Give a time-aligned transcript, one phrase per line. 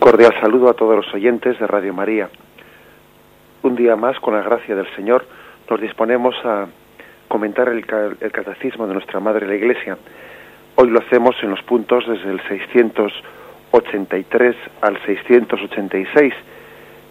[0.00, 2.30] cordial saludo a todos los oyentes de Radio María.
[3.62, 5.26] Un día más, con la gracia del Señor,
[5.68, 6.66] nos disponemos a
[7.28, 9.98] comentar el, catecismo de nuestra Madre la Iglesia.
[10.76, 16.32] Hoy lo hacemos en los puntos desde el 683 al 686,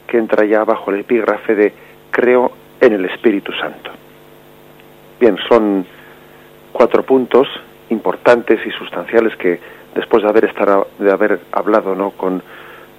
[0.07, 1.71] que entra ya bajo el epígrafe de
[2.09, 2.51] Creo
[2.81, 3.91] en el Espíritu Santo.
[5.19, 5.85] Bien, son
[6.71, 7.47] cuatro puntos
[7.89, 9.59] importantes y sustanciales que
[9.93, 12.41] después de haber estado, de haber hablado no con,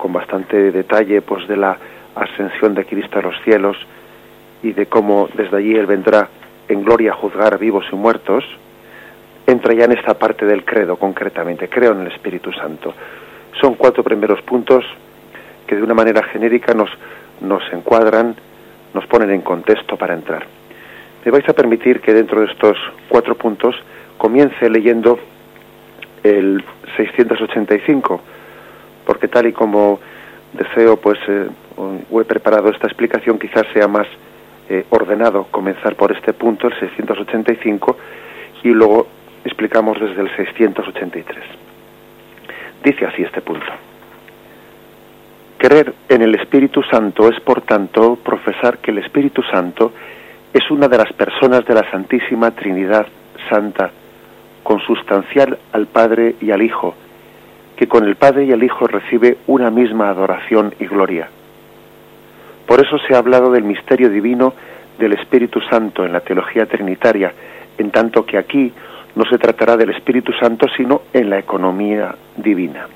[0.01, 1.77] con bastante detalle pues de la
[2.15, 3.77] ascensión de Cristo a los cielos
[4.63, 6.29] y de cómo desde allí él vendrá
[6.69, 8.45] en gloria a juzgar vivos y muertos
[9.47, 12.95] entra ya en esta parte del credo concretamente creo en el Espíritu Santo.
[13.61, 14.85] Son cuatro primeros puntos
[15.67, 16.91] que de una manera genérica nos
[17.43, 18.35] nos encuadran
[18.95, 20.47] nos ponen en contexto para entrar.
[21.25, 22.77] Me vais a permitir que dentro de estos
[23.09, 23.77] cuatro puntos
[24.17, 25.19] comience leyendo
[26.23, 26.65] el
[26.97, 28.21] 685,
[29.11, 29.99] porque tal y como
[30.53, 31.49] deseo, pues, eh,
[32.13, 34.07] he preparado esta explicación, quizás sea más
[34.69, 37.97] eh, ordenado comenzar por este punto, el 685,
[38.63, 39.09] y luego
[39.45, 41.45] explicamos desde el 683.
[42.85, 43.67] Dice así este punto.
[45.59, 49.93] Creer en el Espíritu Santo es, por tanto, profesar que el Espíritu Santo
[50.55, 53.09] es una de las personas de la Santísima Trinidad
[53.49, 53.91] Santa,
[54.63, 56.95] consustancial al Padre y al Hijo,
[57.81, 61.31] que con el Padre y el Hijo recibe una misma adoración y gloria.
[62.67, 64.53] Por eso se ha hablado del misterio divino
[64.99, 67.33] del Espíritu Santo en la teología trinitaria,
[67.79, 68.71] en tanto que aquí
[69.15, 72.87] no se tratará del Espíritu Santo, sino en la economía divina.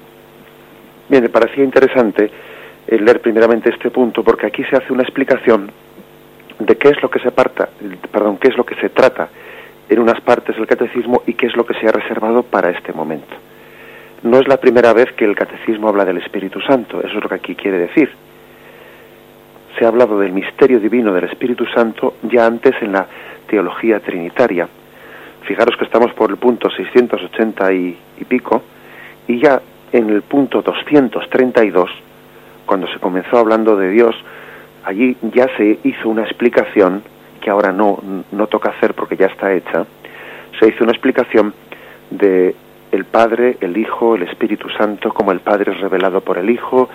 [1.08, 2.30] Bien, me parecía interesante
[2.86, 5.70] eh, leer primeramente este punto, porque aquí se hace una explicación
[6.58, 7.70] de qué es lo que se parta,
[8.12, 9.30] perdón, qué es lo que se trata
[9.88, 12.92] en unas partes del catecismo y qué es lo que se ha reservado para este
[12.92, 13.34] momento.
[14.24, 17.28] No es la primera vez que el catecismo habla del Espíritu Santo, eso es lo
[17.28, 18.10] que aquí quiere decir.
[19.78, 23.06] Se ha hablado del misterio divino del Espíritu Santo ya antes en la
[23.46, 24.66] teología trinitaria.
[25.42, 28.62] Fijaros que estamos por el punto 680 y, y pico,
[29.28, 29.60] y ya
[29.92, 31.90] en el punto 232,
[32.64, 34.16] cuando se comenzó hablando de Dios,
[34.84, 37.02] allí ya se hizo una explicación
[37.42, 38.02] que ahora no,
[38.32, 39.84] no toca hacer porque ya está hecha,
[40.58, 41.52] se hizo una explicación
[42.10, 42.54] de
[42.94, 46.88] el Padre, el Hijo, el Espíritu Santo, como el Padre es revelado por el Hijo,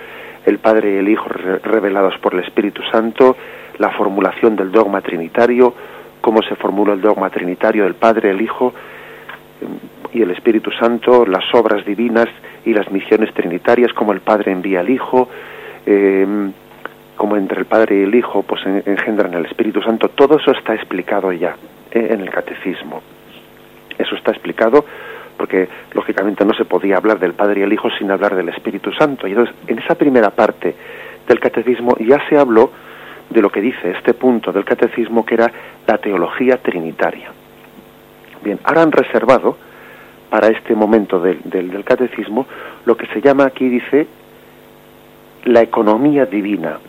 [0.45, 3.35] el Padre y el Hijo revelados por el Espíritu Santo,
[3.77, 5.73] la formulación del dogma trinitario,
[6.21, 8.73] cómo se formula el dogma trinitario del Padre, el Hijo
[9.61, 12.27] mm, y el Espíritu Santo, las obras divinas
[12.65, 15.29] y las misiones trinitarias, como el Padre envía al Hijo,
[15.85, 16.25] eh,
[17.17, 20.73] como entre el Padre y el Hijo pues engendran el Espíritu Santo, todo eso está
[20.73, 21.57] explicado ya
[21.91, 23.01] eh, en el catecismo.
[23.97, 24.85] Eso está explicado
[25.39, 28.91] porque lógicamente no se podía hablar del Padre y el Hijo sin hablar del Espíritu
[28.91, 29.25] Santo.
[29.25, 30.75] Y entonces, en esa primera parte
[31.25, 32.69] del catecismo ya se habló
[33.29, 35.49] de lo que dice este punto del catecismo, que era
[35.87, 37.31] la teología trinitaria.
[38.43, 39.57] Bien, ahora han reservado
[40.29, 42.45] para este momento del, del catecismo
[42.85, 44.07] lo que se llama aquí, dice,
[45.45, 46.79] la economía divina.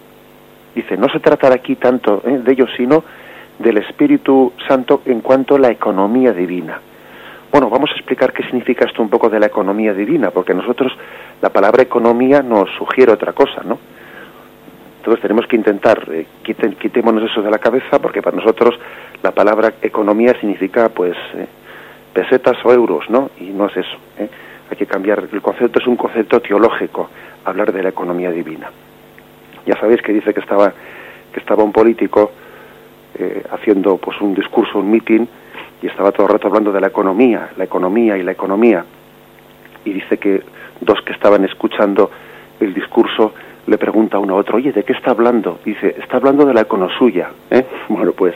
[0.74, 3.04] Dice, no se trata aquí tanto eh, de ellos, sino
[3.60, 6.80] del Espíritu Santo en cuanto a la economía divina.
[7.50, 10.92] Bueno, vamos a explicar qué significa esto un poco de la economía divina, porque nosotros
[11.42, 13.78] la palabra economía nos sugiere otra cosa, ¿no?
[14.98, 18.78] Entonces tenemos que intentar, eh, quitémonos eso de la cabeza, porque para nosotros
[19.22, 21.46] la palabra economía significa, pues, eh,
[22.12, 23.30] pesetas o euros, ¿no?
[23.40, 23.96] Y no es eso.
[24.18, 24.28] ¿eh?
[24.70, 27.10] Hay que cambiar, el concepto es un concepto teológico,
[27.44, 28.70] hablar de la economía divina.
[29.66, 30.72] Ya sabéis que dice que estaba,
[31.32, 32.30] que estaba un político
[33.18, 35.26] eh, haciendo pues un discurso, un meeting,
[35.82, 38.84] y estaba todo el rato hablando de la economía, la economía y la economía.
[39.84, 40.42] Y dice que
[40.80, 42.10] dos que estaban escuchando
[42.60, 43.32] el discurso
[43.66, 45.60] le pregunta uno a otro, oye, ¿de qué está hablando?
[45.64, 47.30] Dice, está hablando de la econosuya.
[47.50, 47.64] ¿eh?
[47.88, 48.34] Bueno, pues,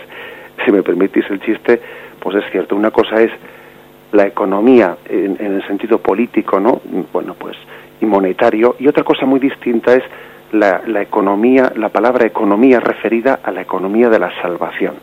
[0.64, 1.80] si me permitís el chiste,
[2.20, 3.30] pues es cierto, una cosa es
[4.12, 6.80] la economía en, en el sentido político, ¿no?
[7.12, 7.56] Bueno, pues,
[8.00, 10.04] y monetario, y otra cosa muy distinta es
[10.54, 14.94] la, economía, la palabra economía referida a la economía de la salvación.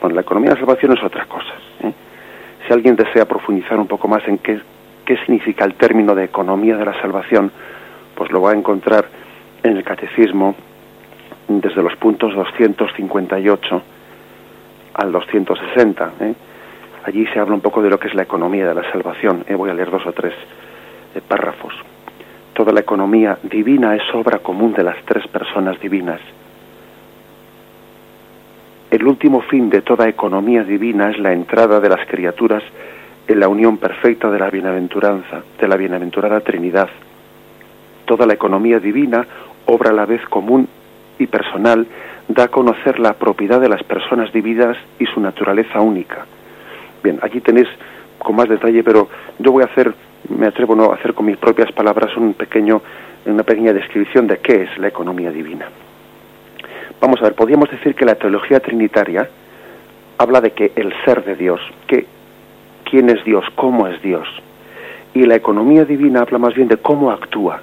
[0.00, 1.54] Bueno, la economía de la salvación es otra cosa.
[1.82, 1.92] ¿eh?
[2.66, 4.60] Si alguien desea profundizar un poco más en qué,
[5.04, 7.50] qué significa el término de economía de la salvación,
[8.14, 9.06] pues lo va a encontrar
[9.62, 10.54] en el catecismo
[11.48, 13.82] desde los puntos 258
[14.94, 16.12] al 260.
[16.20, 16.34] ¿eh?
[17.04, 19.44] Allí se habla un poco de lo que es la economía de la salvación.
[19.48, 19.54] ¿eh?
[19.54, 20.34] Voy a leer dos o tres
[21.28, 21.74] párrafos.
[22.52, 26.20] Toda la economía divina es obra común de las tres personas divinas.
[28.88, 32.62] El último fin de toda economía divina es la entrada de las criaturas
[33.26, 36.88] en la unión perfecta de la bienaventuranza, de la bienaventurada Trinidad.
[38.04, 39.26] Toda la economía divina,
[39.66, 40.68] obra a la vez común
[41.18, 41.84] y personal,
[42.28, 46.24] da a conocer la propiedad de las personas divinas y su naturaleza única.
[47.02, 47.68] Bien, aquí tenéis
[48.20, 49.08] con más detalle, pero
[49.40, 49.92] yo voy a hacer,
[50.28, 52.80] me atrevo a hacer con mis propias palabras un pequeño,
[53.26, 55.66] una pequeña descripción de qué es la economía divina.
[57.00, 59.28] Vamos a ver, podríamos decir que la teología trinitaria
[60.18, 62.06] habla de que el ser de Dios, que
[62.84, 64.26] quién es Dios, cómo es Dios.
[65.14, 67.60] Y la economía divina habla más bien de cómo actúa,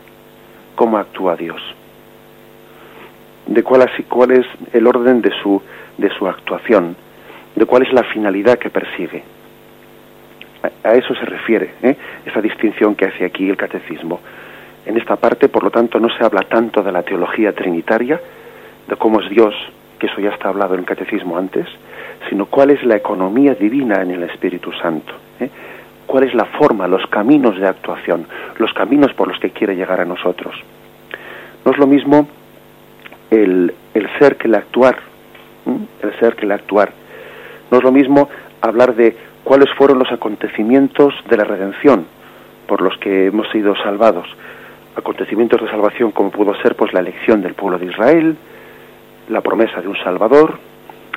[0.75, 1.61] cómo actúa Dios.
[3.47, 5.61] De cuál, cuál es el orden de su,
[5.97, 6.95] de su actuación,
[7.55, 9.23] de cuál es la finalidad que persigue.
[10.83, 11.97] A, eso se refiere ¿eh?
[12.25, 14.19] esa distinción que hace aquí el catecismo.
[14.85, 18.19] En esta parte, por lo tanto, no se habla tanto de la teología trinitaria,
[18.87, 19.53] de cómo es Dios,
[19.99, 21.67] que eso ya está hablado en el catecismo antes,
[22.29, 25.13] sino cuál es la economía divina en el Espíritu Santo.
[25.39, 25.49] ¿eh?
[26.05, 28.27] cuál es la forma, los caminos de actuación,
[28.57, 30.53] los caminos por los que quiere llegar a nosotros.
[31.65, 32.27] No es lo mismo
[33.31, 33.73] el,
[34.19, 34.97] ser que el actuar,
[35.65, 36.91] el ser que el actuar.
[37.71, 38.29] No es lo mismo
[38.61, 42.05] hablar de cuáles fueron los acontecimientos de la redención
[42.67, 44.27] por los que hemos sido salvados.
[44.95, 48.37] Acontecimientos de salvación como pudo ser pues la elección del pueblo de Israel,
[49.29, 50.59] la promesa de un Salvador,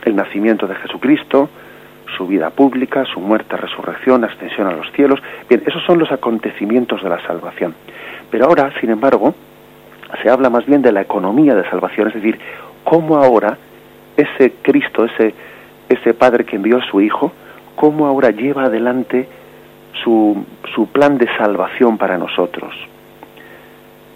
[0.04, 1.48] el nacimiento de Jesucristo,
[2.16, 5.20] su vida pública, su muerte, resurrección, ascensión a los cielos.
[5.48, 7.74] Bien, esos son los acontecimientos de la salvación.
[8.30, 9.34] Pero ahora, sin embargo,
[10.22, 12.38] se habla más bien de la economía de salvación, es decir,
[12.84, 13.58] cómo ahora
[14.16, 15.34] ese Cristo, ese,
[15.88, 17.32] ese Padre que envió a su Hijo,
[17.74, 19.28] cómo ahora lleva adelante
[20.02, 20.44] su,
[20.74, 22.74] su plan de salvación para nosotros.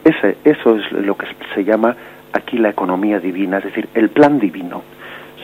[0.04, 1.94] Ese, eso es lo que se llama
[2.32, 4.82] aquí la economía divina, es decir, el plan divino.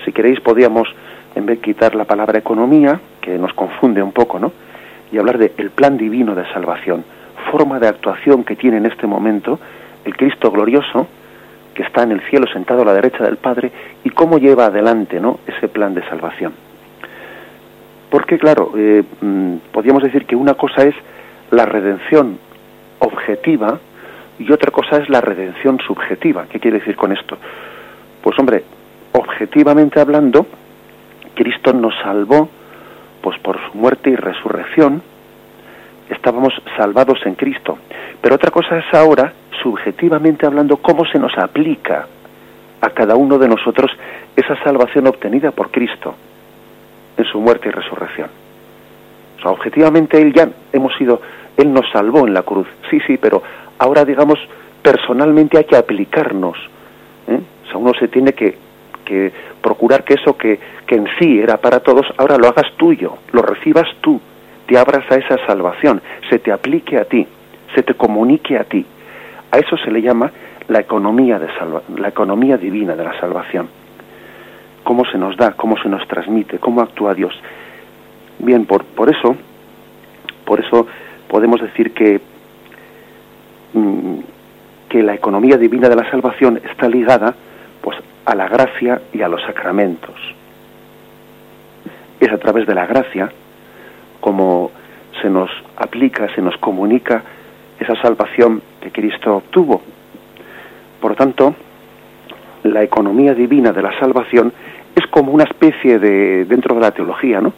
[0.05, 0.89] Si queréis, podríamos
[1.35, 4.53] en vez de quitar la palabra economía, que nos confunde un poco, ¿no?
[5.13, 7.05] Y hablar de el plan divino de salvación,
[7.51, 9.61] forma de actuación que tiene en este momento
[10.05, 11.07] el Cristo glorioso,
[11.75, 13.71] que está en el cielo sentado a la derecha del Padre,
[14.03, 15.41] y cómo lleva adelante, ¿no?
[15.47, 16.55] Ese plan de salvación.
[18.09, 20.95] Porque, claro, eh, mm, podríamos decir que una cosa es
[21.51, 22.39] la redención
[22.99, 23.79] objetiva
[24.39, 26.47] y otra cosa es la redención subjetiva.
[26.51, 27.39] ¿Qué quiere decir con esto?
[28.23, 28.65] Pues hombre,
[29.13, 30.47] objetivamente hablando,
[31.35, 32.49] Cristo nos salvó,
[33.23, 35.03] pues por su muerte y resurrección,
[36.11, 37.79] estábamos salvados en Cristo.
[38.21, 42.07] Pero otra cosa es ahora, subjetivamente hablando, cómo se nos aplica
[42.81, 43.91] a cada uno de nosotros
[44.37, 46.15] esa salvación obtenida por Cristo
[47.17, 48.29] en su muerte y resurrección.
[49.39, 51.21] O sea, objetivamente Él ya hemos sido,
[51.57, 53.43] Él nos salvó en la cruz, sí, sí, pero
[53.79, 54.39] ahora digamos,
[54.83, 56.57] personalmente hay que aplicarnos.
[57.29, 57.41] ¿eh?
[57.65, 58.67] O sea, uno se tiene que
[59.07, 59.33] que
[59.63, 63.41] procurar que eso que, que en sí era para todos, ahora lo hagas tuyo, lo
[63.41, 64.21] recibas tú,
[64.67, 67.27] te abras a esa salvación, se te aplique a ti,
[67.75, 68.85] se te comunique a ti.
[69.51, 70.31] A eso se le llama
[70.69, 73.69] la economía, de salva la economía divina de la salvación.
[74.83, 77.35] Cómo se nos da, cómo se nos transmite, cómo actúa Dios.
[78.41, 79.37] Bien, por, por eso,
[80.45, 80.87] por eso
[81.29, 82.21] podemos decir que,
[84.89, 87.35] que la economía divina de la salvación está ligada
[87.81, 90.15] pues a la gracia y a los sacramentos.
[92.21, 93.31] Es a través de la gracia
[94.21, 94.71] como
[95.21, 97.23] se nos aplica, se nos comunica
[97.79, 99.83] esa salvación que Cristo obtuvo.
[101.01, 101.55] Por tanto,
[102.63, 104.53] la economía divina de la salvación
[104.95, 107.53] es como una especie de, dentro de la teología, ¿no?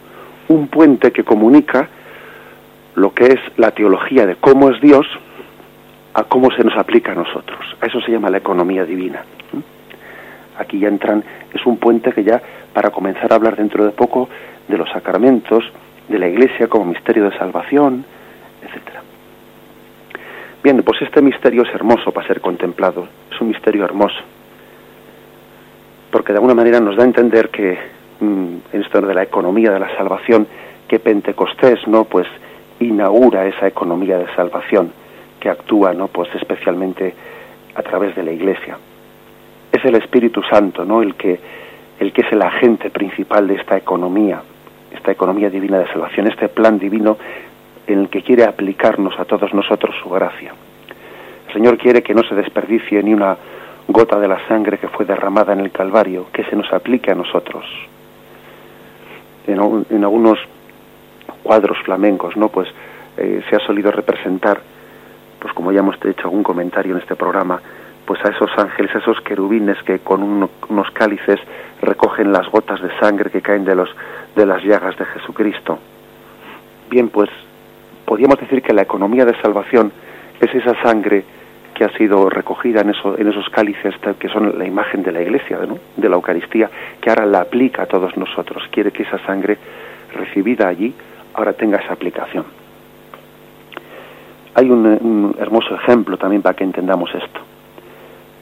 [0.49, 1.87] Un puente que comunica
[2.95, 5.07] lo que es la teología de cómo es Dios
[6.19, 7.59] a cómo se nos aplica a nosotros.
[7.81, 9.23] A eso se llama la economía divina
[10.59, 11.23] aquí ya entran,
[11.53, 12.41] es un puente que ya
[12.73, 14.29] para comenzar a hablar dentro de poco
[14.67, 15.63] de los sacramentos,
[16.07, 18.05] de la Iglesia como misterio de salvación,
[18.61, 19.01] etcétera.
[20.61, 24.19] Bien, pues este misterio es hermoso para ser contemplado, es un misterio hermoso,
[26.11, 27.77] porque de alguna manera nos da a entender que
[28.19, 30.45] mm, en esto de la economía de la salvación,
[30.87, 32.03] que Pentecostés, ¿no?
[32.03, 32.27] Pues
[32.79, 34.91] inaugura esa economía de salvación
[35.39, 36.07] que actúa, ¿no?
[36.07, 37.13] Pues especialmente
[37.75, 38.77] a través de la Iglesia
[39.71, 41.01] es el Espíritu Santo, ¿no?
[41.01, 41.39] El que,
[41.99, 44.41] el que es el agente principal de esta economía,
[44.91, 47.17] esta economía divina de salvación, este plan divino
[47.87, 50.53] en el que quiere aplicarnos a todos nosotros su gracia.
[51.47, 53.35] El Señor quiere que no se desperdicie ni una
[53.87, 57.15] gota de la sangre que fue derramada en el Calvario, que se nos aplique a
[57.15, 57.65] nosotros.
[59.47, 60.37] En, en algunos
[61.41, 62.49] cuadros flamencos, ¿no?
[62.49, 62.69] Pues
[63.17, 64.61] eh, se ha solido representar,
[65.39, 67.61] pues como ya hemos hecho algún comentario en este programa,
[68.05, 71.39] pues a esos ángeles, a esos querubines que con unos cálices
[71.81, 73.89] recogen las gotas de sangre que caen de los
[74.35, 75.79] de las llagas de Jesucristo.
[76.89, 77.29] Bien, pues
[78.05, 79.91] podríamos decir que la economía de salvación
[80.39, 81.23] es esa sangre
[81.75, 85.59] que ha sido recogida en, en esos cálices que son la imagen de la Iglesia,
[85.67, 85.77] ¿no?
[85.95, 86.69] de la Eucaristía,
[86.99, 88.63] que ahora la aplica a todos nosotros.
[88.71, 89.57] Quiere que esa sangre
[90.13, 90.93] recibida allí
[91.35, 92.58] ahora tenga esa aplicación.
[94.55, 97.39] Hay un, hermoso ejemplo también para que entendamos esto.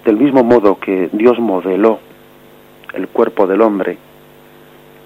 [0.06, 2.00] Del mismo modo que Dios modeló
[2.94, 3.98] el cuerpo del hombre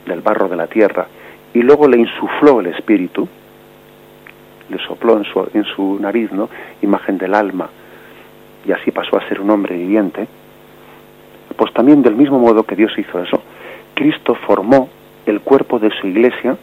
[0.05, 1.07] del barro de la tierra
[1.53, 3.27] y luego le insufló el espíritu,
[4.69, 6.49] le sopló en su, en su nariz, ¿no?
[6.81, 7.69] Imagen del alma,
[8.65, 10.27] y así pasó a ser un hombre viviente,
[11.57, 13.41] pues también del mismo modo que Dios hizo eso,
[13.93, 14.89] Cristo formó
[15.25, 16.57] el cuerpo de su iglesia,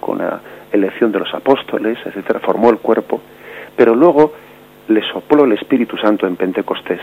[0.00, 0.40] con la
[0.76, 3.20] elección de los apóstoles, etcétera, formó el cuerpo,
[3.76, 4.32] pero luego
[4.88, 7.00] le sopló el Espíritu Santo en Pentecostés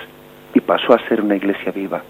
[0.53, 2.01] y pasó a ser una iglesia viva.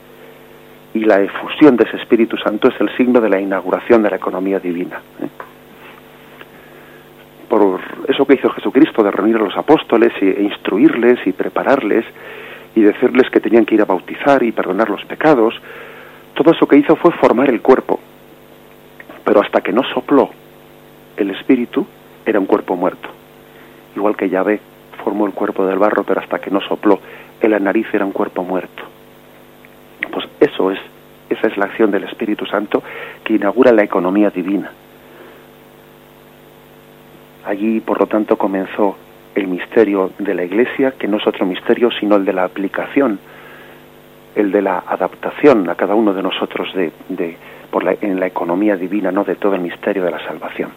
[0.94, 4.18] Y la efusión de ese Espíritu Santo es el signo de la inauguración de la
[4.18, 5.02] economía divina.
[5.22, 5.28] ¿eh?
[7.50, 12.06] Por eso que hizo Jesucristo de reunir a los apóstoles e instruirles y prepararles
[12.76, 15.56] y decirles que tenían que ir a bautizar y perdonar los pecados,
[16.34, 18.00] todo eso que hizo fue formar el cuerpo.
[19.24, 20.30] Pero hasta que no sopló
[21.18, 21.86] el espíritu,
[22.26, 23.10] era un cuerpo muerto.
[23.96, 24.60] Igual que Yahvé
[25.04, 27.00] formó el cuerpo del barro, pero hasta que no sopló
[27.42, 28.84] en la nariz era un cuerpo muerto.
[30.12, 30.80] Pues eso es,
[31.30, 32.82] esa es la acción del Espíritu Santo
[33.24, 34.72] que inaugura la economía divina.
[37.46, 38.96] Allí, por lo tanto, comenzó
[39.36, 43.20] el misterio de la Iglesia, que no es otro misterio sino el de la aplicación,
[44.36, 47.38] el de la adaptación a cada uno de nosotros de,
[47.70, 50.72] por la, en la economía divina, no de todo el misterio de la salvación.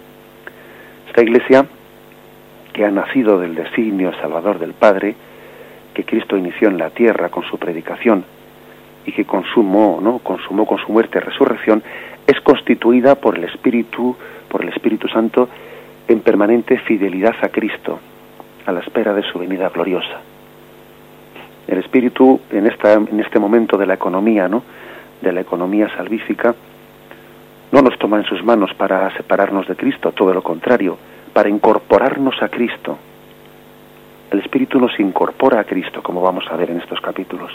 [1.17, 1.65] Esta Iglesia,
[2.75, 5.15] que ha nacido del designio salvador del Padre,
[5.95, 8.23] que Cristo inició en la tierra con su predicación
[9.07, 10.19] y que consumó, ¿no?
[10.19, 11.83] consumó con su muerte y resurrección,
[12.27, 14.15] es constituida por el Espíritu,
[14.51, 15.49] por el Espíritu Santo
[16.07, 17.99] en permanente fidelidad a Cristo,
[18.67, 20.21] a la espera de su venida gloriosa.
[21.67, 24.63] El Espíritu, en, esta, en este momento de la economía, ¿no?
[25.23, 26.55] de la economía salvífica,
[27.77, 30.97] no nos toma en sus manos para separarnos de Cristo, todo lo contrario,
[31.35, 32.97] para incorporarnos a Cristo.
[34.31, 37.53] El Espíritu nos incorpora a Cristo, como vamos a ver en estos capítulos,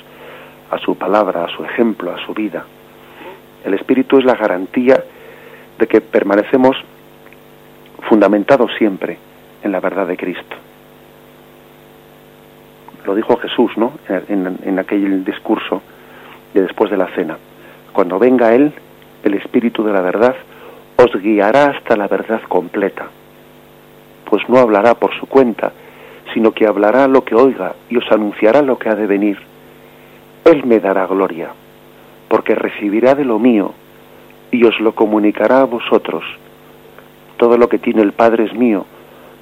[0.70, 2.64] a su palabra, a su ejemplo, a su vida.
[3.66, 5.04] El Espíritu es la garantía
[5.80, 6.78] de que permanecemos
[8.08, 9.18] fundamentados siempre
[9.64, 10.56] en la verdad de Cristo
[13.04, 13.94] lo dijo Jesús, ¿no?
[14.08, 15.82] En, aquel discurso
[16.54, 17.36] de después de la cena.
[17.92, 18.72] Cuando venga Él,
[19.24, 20.36] el Espíritu de la verdad,
[20.98, 23.08] os guiará hasta la verdad completa,
[24.26, 25.72] pues no hablará por su cuenta,
[26.34, 29.38] sino que hablará lo que oiga y os anunciará lo que ha de venir.
[30.46, 31.50] Él me dará gloria,
[32.28, 33.74] porque recibirá de lo mío
[34.52, 36.24] y os lo comunicará a vosotros.
[37.38, 38.86] Todo lo que tiene el Padre es mío,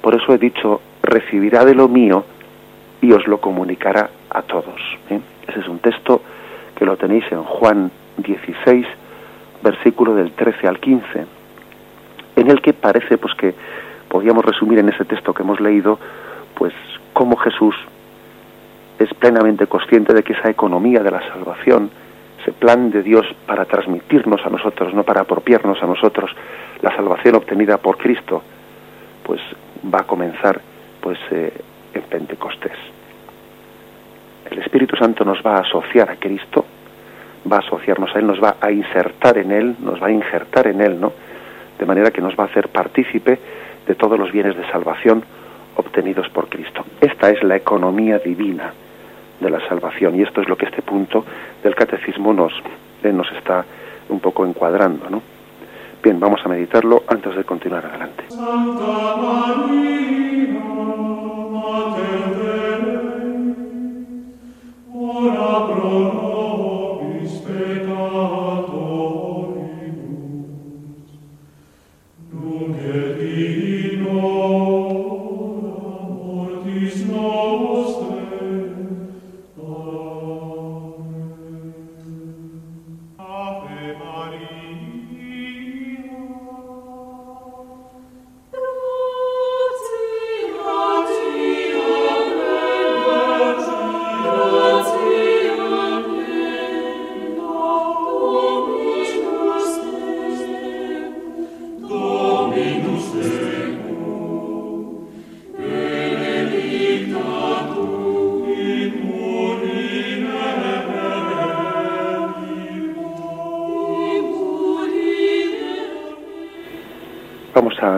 [0.00, 2.24] por eso he dicho, recibirá de lo mío
[3.02, 4.80] y os lo comunicará a todos.
[5.10, 5.20] ¿eh?
[5.46, 6.22] Ese es un texto
[6.74, 8.86] que lo tenéis en Juan 16,
[9.62, 11.26] versículo del 13 al 15,
[12.36, 13.54] en el que parece pues que
[14.08, 15.98] podríamos resumir en ese texto que hemos leído,
[16.54, 16.72] pues
[17.12, 17.74] cómo Jesús
[18.98, 21.90] es plenamente consciente de que esa economía de la salvación,
[22.40, 26.30] ese plan de Dios para transmitirnos a nosotros, no para apropiarnos a nosotros
[26.82, 28.42] la salvación obtenida por Cristo,
[29.24, 29.40] pues
[29.92, 30.60] va a comenzar
[31.00, 31.52] pues eh,
[31.94, 32.76] en Pentecostés.
[34.50, 36.64] El Espíritu Santo nos va a asociar a Cristo,
[37.50, 40.66] va a asociarnos a Él, nos va a insertar en Él, nos va a injertar
[40.66, 41.12] en Él, ¿no?
[41.78, 43.38] De manera que nos va a hacer partícipe
[43.86, 45.24] de todos los bienes de salvación
[45.76, 46.84] obtenidos por Cristo.
[47.00, 48.72] Esta es la economía divina
[49.40, 51.24] de la salvación y esto es lo que este punto
[51.62, 52.52] del catecismo nos,
[53.02, 53.64] eh, nos está
[54.08, 55.22] un poco encuadrando, ¿no?
[56.02, 58.24] Bien, vamos a meditarlo antes de continuar adelante.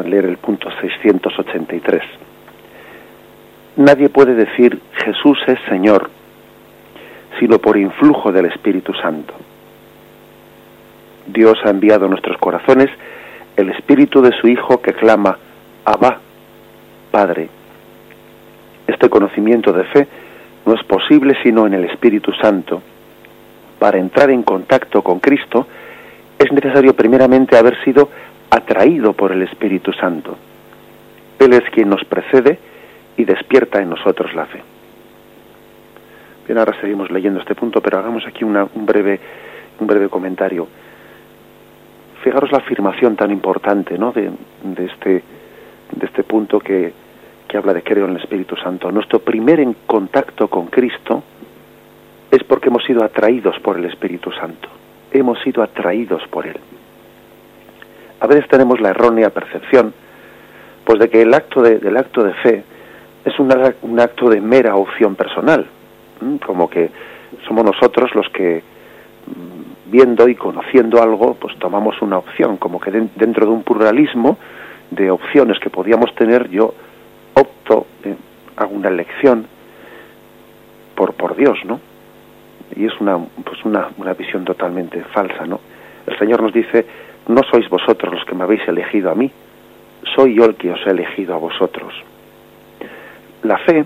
[0.08, 2.02] Leer el punto 683.
[3.76, 6.10] Nadie puede decir Jesús es Señor,
[7.38, 9.34] sino por influjo del Espíritu Santo.
[11.26, 12.90] Dios ha enviado a nuestros corazones
[13.56, 15.38] el Espíritu de su Hijo que clama,
[15.84, 16.18] Abba,
[17.10, 17.48] Padre.
[18.86, 20.08] Este conocimiento de fe
[20.66, 22.82] no es posible sino en el Espíritu Santo.
[23.78, 25.66] Para entrar en contacto con Cristo
[26.38, 28.08] es necesario primeramente haber sido
[28.52, 30.36] atraído por el Espíritu Santo.
[31.38, 32.58] Él es quien nos precede
[33.16, 34.62] y despierta en nosotros la fe.
[36.46, 39.18] Bien, ahora seguimos leyendo este punto, pero hagamos aquí un, breve,
[39.80, 40.68] un breve comentario.
[42.22, 44.12] Fijaros la afirmación tan importante ¿no?
[44.12, 44.30] de,
[44.84, 45.22] este,
[45.92, 46.92] de este punto que,
[47.48, 48.92] que habla de creo en el Espíritu Santo.
[48.92, 51.22] Nuestro primer en contacto con Cristo
[52.30, 54.68] es porque hemos sido atraídos por el Espíritu Santo.
[55.10, 56.58] Hemos sido atraídos por Él.
[58.22, 59.92] A veces tenemos la errónea percepción,
[60.84, 62.62] pues de que el acto de, del acto de fe
[63.24, 63.50] es un,
[63.98, 65.66] acto de mera opción personal,
[66.46, 66.88] como que
[67.48, 68.62] somos nosotros los que
[69.26, 74.38] mm, viendo y conociendo algo, pues tomamos una opción, como que dentro de un pluralismo
[74.92, 76.74] de opciones que podíamos tener, yo
[77.34, 78.14] opto, eh,
[78.54, 79.46] hago una elección
[80.94, 81.80] por, por Dios, ¿no?
[82.76, 85.58] Y es una, pues una, una visión totalmente falsa, ¿no?
[86.06, 86.86] El Señor nos dice,
[87.28, 89.30] no sois vosotros los que me habéis elegido a mí,
[90.14, 91.94] soy yo el que os he elegido a vosotros.
[93.42, 93.84] La fe,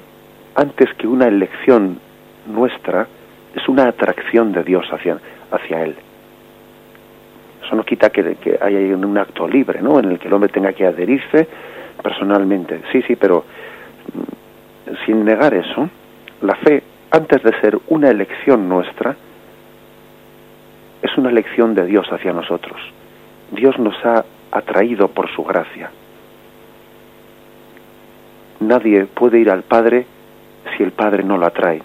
[0.54, 1.98] antes que una elección
[2.46, 3.06] nuestra,
[3.54, 5.18] es una atracción de Dios hacia,
[5.50, 5.96] hacia Él.
[7.64, 9.98] Eso no quita que, que haya un acto libre, ¿no?
[9.98, 11.48] En el que el hombre tenga que adherirse
[12.02, 12.82] personalmente.
[12.92, 13.44] Sí, sí, pero
[14.14, 15.88] mm, sin negar eso,
[16.42, 19.16] la fe, antes de ser una elección nuestra,
[21.02, 22.80] es una elección de Dios hacia nosotros.
[23.56, 25.90] Dios nos ha atraído por su gracia.
[28.60, 30.06] Nadie puede ir al Padre
[30.76, 31.82] si el Padre no lo atrae.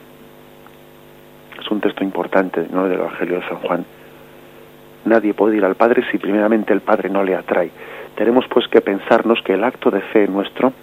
[1.59, 2.87] Es un texto importante ¿no?
[2.87, 3.85] del Evangelio de San Juan.
[5.05, 7.71] Nadie puede ir al Padre si primeramente el Padre no le atrae
[8.15, 10.73] tenemos pues que pensarnos que el acto de fe nuestro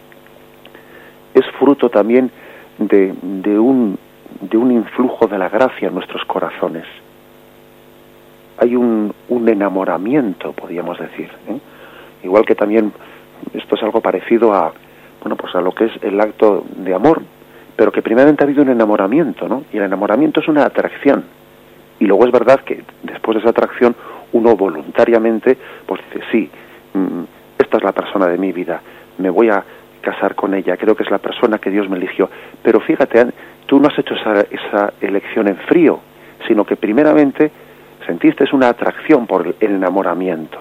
[1.35, 2.31] es fruto también
[2.79, 3.99] de, de, un,
[4.41, 6.85] de un influjo de la gracia en nuestros corazones.
[8.59, 11.31] Hay un, un enamoramiento, podríamos decir.
[11.49, 11.59] ¿eh?
[12.25, 12.93] Igual que también
[13.55, 14.73] esto es algo parecido a,
[15.23, 17.23] bueno, pues a lo que es el acto de amor,
[17.77, 19.65] pero que primeramente ha habido un enamoramiento, ¿no?
[19.73, 21.25] Y el enamoramiento es una atracción.
[22.01, 23.95] Y luego es verdad que después de esa atracción
[24.33, 26.51] uno voluntariamente pues dice, sí,
[26.99, 27.25] Mm,
[27.59, 28.81] esta es la persona de mi vida,
[29.19, 29.63] me voy a
[30.01, 32.31] casar con ella, creo que es la persona que Dios me eligió.
[32.63, 33.27] Pero fíjate,
[33.67, 36.01] tú no has hecho esa, esa elección en frío,
[36.47, 37.51] sino que primeramente
[38.09, 40.59] sentiste una atracción por el enamoramiento.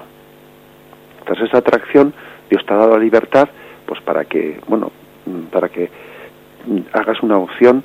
[1.26, 2.14] Tras esa atracción,
[2.50, 3.48] Dios te ha dado la libertad,
[3.86, 4.92] pues para que, bueno,
[5.52, 5.90] para que
[6.92, 7.84] hagas una opción,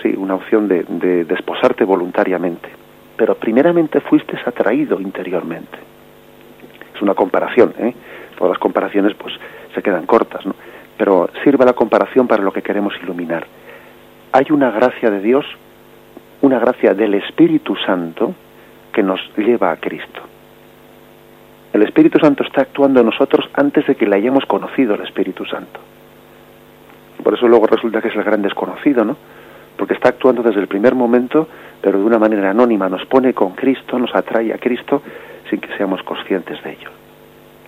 [0.00, 2.68] sí, una opción de, de desposarte voluntariamente.
[3.16, 5.94] Pero primeramente fuiste atraído interiormente
[6.94, 7.94] es una comparación, ¿eh?
[8.36, 9.34] todas las comparaciones pues
[9.74, 10.54] se quedan cortas, ¿no?
[10.96, 13.46] pero sirve la comparación para lo que queremos iluminar.
[14.32, 15.44] Hay una gracia de Dios,
[16.40, 18.34] una gracia del Espíritu Santo
[18.94, 20.22] que nos lleva a Cristo.
[21.72, 25.44] El Espíritu Santo está actuando en nosotros antes de que le hayamos conocido el Espíritu
[25.44, 25.80] Santo.
[27.22, 29.16] Por eso luego resulta que es el gran desconocido, ¿no?
[29.76, 31.48] Porque está actuando desde el primer momento,
[31.82, 35.02] pero de una manera anónima, nos pone con Cristo, nos atrae a Cristo
[35.50, 36.90] sin que seamos conscientes de ello.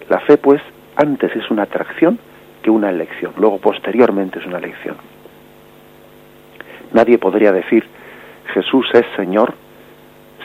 [0.08, 0.62] La fe, pues,
[0.94, 2.18] antes es una atracción
[2.62, 4.96] que una elección, luego posteriormente es una elección.
[6.92, 7.84] Nadie podría decir
[8.54, 9.65] Jesús es Señor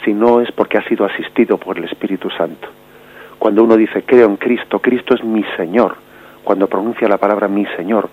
[0.04, 2.68] si no es porque ha sido asistido por el Espíritu Santo.
[3.38, 5.96] Cuando uno dice creo en Cristo, Cristo es mi Señor,
[6.44, 8.10] cuando pronuncia la palabra mi Señor,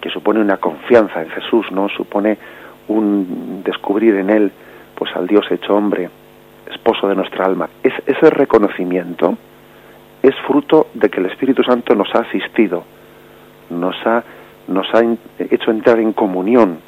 [0.00, 1.88] que supone una confianza en Jesús, ¿no?
[1.88, 2.38] Supone
[2.88, 4.52] un descubrir en él
[4.94, 6.08] pues al Dios hecho hombre,
[6.70, 7.68] esposo de nuestra alma.
[7.82, 9.36] Es, ese reconocimiento
[10.22, 12.84] es fruto de que el Espíritu Santo nos ha asistido,
[13.70, 14.24] nos ha,
[14.68, 15.02] nos ha
[15.38, 16.78] hecho entrar en comunión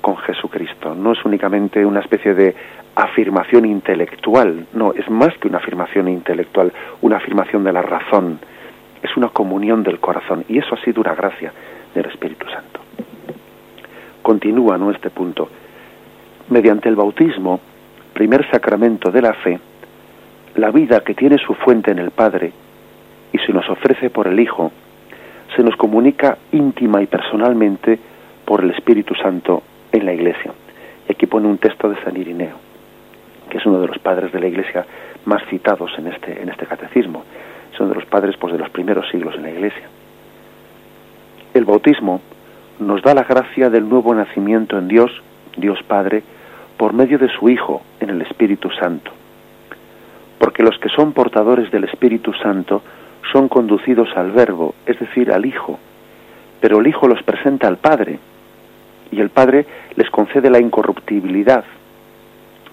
[0.00, 0.94] con Jesucristo.
[0.94, 2.54] No es únicamente una especie de
[2.94, 8.38] afirmación intelectual, no, es más que una afirmación intelectual, una afirmación de la razón,
[9.02, 11.52] es una comunión del corazón y eso ha sido una gracia
[11.94, 12.80] del Espíritu Santo.
[14.22, 14.90] Continúa ¿no?
[14.90, 15.48] este punto.
[16.50, 17.60] Mediante el bautismo,
[18.12, 19.58] primer sacramento de la fe,
[20.56, 22.52] la vida que tiene su fuente en el Padre
[23.32, 24.72] y se nos ofrece por el Hijo,
[25.56, 27.98] se nos comunica íntima y personalmente
[28.44, 30.52] por el Espíritu Santo en la Iglesia.
[31.08, 32.56] Y aquí pone un texto de San Irineo,
[33.48, 34.86] que es uno de los padres de la Iglesia
[35.24, 37.24] más citados en este, en este catecismo.
[37.72, 39.88] Es uno de los padres pues, de los primeros siglos en la Iglesia.
[41.52, 42.20] El bautismo
[42.78, 45.10] nos da la gracia del nuevo nacimiento en Dios,
[45.56, 46.22] Dios Padre,
[46.76, 49.10] por medio de su Hijo en el Espíritu Santo.
[50.38, 52.82] Porque los que son portadores del Espíritu Santo
[53.32, 55.78] son conducidos al Verbo, es decir, al Hijo,
[56.60, 58.18] pero el Hijo los presenta al Padre,
[59.10, 61.64] y el Padre les concede la incorruptibilidad.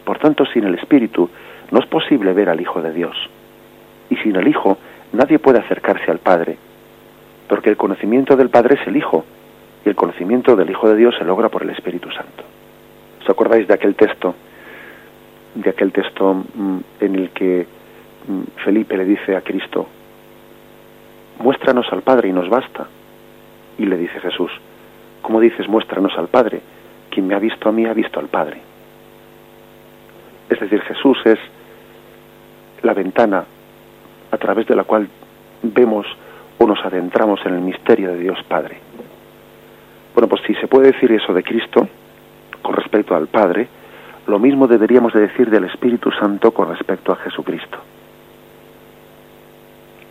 [0.03, 1.29] Por tanto, sin el Espíritu
[1.71, 3.15] no es posible ver al Hijo de Dios.
[4.09, 4.77] Y sin el Hijo
[5.13, 6.57] nadie puede acercarse al Padre,
[7.47, 9.25] porque el conocimiento del Padre es el Hijo,
[9.85, 12.43] y el conocimiento del Hijo de Dios se logra por el Espíritu Santo.
[13.21, 14.35] ¿Os acordáis de aquel texto,
[15.55, 17.65] de aquel texto mm, en el que
[18.27, 19.87] mm, Felipe le dice a Cristo,
[21.39, 22.87] muéstranos al Padre y nos basta?
[23.77, 24.51] Y le dice Jesús,
[25.27, 26.61] ¿cómo dices muéstranos al Padre?
[27.09, 28.61] Quien me ha visto a mí ha visto al Padre.
[30.49, 31.37] Es decir, Jesús es
[32.81, 33.43] la ventana
[34.31, 35.05] a través de la cual
[35.63, 36.07] vemos
[36.57, 38.77] o nos adentramos en el misterio de Dios Padre.
[40.15, 41.89] Bueno, pues si se puede decir eso de Cristo
[42.61, 43.67] con respecto al Padre,
[44.27, 47.79] lo mismo deberíamos de decir del Espíritu Santo con respecto a Jesucristo.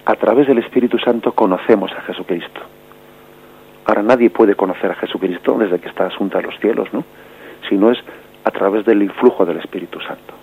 [0.05, 2.61] A través del Espíritu Santo conocemos a Jesucristo.
[3.87, 7.05] Ahora nadie puede conocer a Jesucristo desde que está asunto a los cielos, ¿no?
[7.69, 7.99] Si no es
[8.43, 10.35] a través del influjo del Espíritu Santo.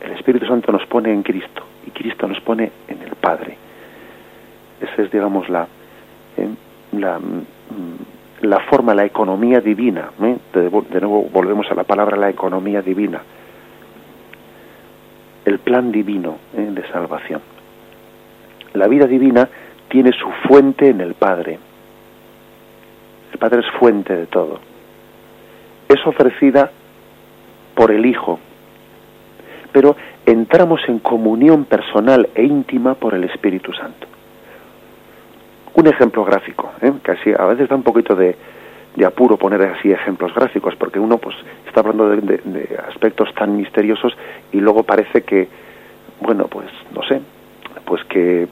[0.00, 3.56] El Espíritu Santo nos pone en Cristo y Cristo nos pone en el Padre.
[4.80, 5.66] Esa es, digamos, la,
[6.36, 6.48] eh,
[6.92, 10.10] la, mm, la, forma, la economía divina.
[10.22, 10.36] ¿eh?
[10.52, 13.20] De, nuevo volvemos a la palabra la economía divina.
[15.44, 16.68] El plan divino ¿eh?
[16.70, 17.40] de salvación.
[18.72, 19.48] La vida divina
[19.94, 21.56] tiene su fuente en el Padre.
[23.32, 24.58] El Padre es fuente de todo.
[25.88, 26.68] Es ofrecida
[27.76, 28.40] por el Hijo,
[29.70, 29.94] pero
[30.26, 34.08] entramos en comunión personal e íntima por el Espíritu Santo.
[35.74, 36.92] Un ejemplo gráfico, ¿eh?
[37.04, 38.34] que así a veces da un poquito de,
[39.06, 41.36] apuro poner así ejemplos gráficos, porque uno pues
[41.68, 44.12] está hablando de, de, aspectos tan misteriosos
[44.50, 45.46] y luego parece que,
[46.20, 47.20] bueno, pues no sé,
[47.84, 48.48] pues que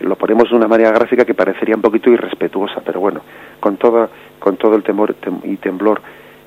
[0.00, 3.20] lo ponemos de una manera gráfica que parecería un poquito irrespetuosa, pero bueno,
[3.60, 6.00] con toda, con todo el temor y temblor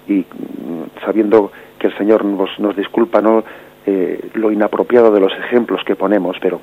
[0.07, 3.43] y mm, sabiendo que el Señor nos, nos disculpa no
[3.85, 6.59] eh, lo inapropiado de los ejemplos que ponemos, pero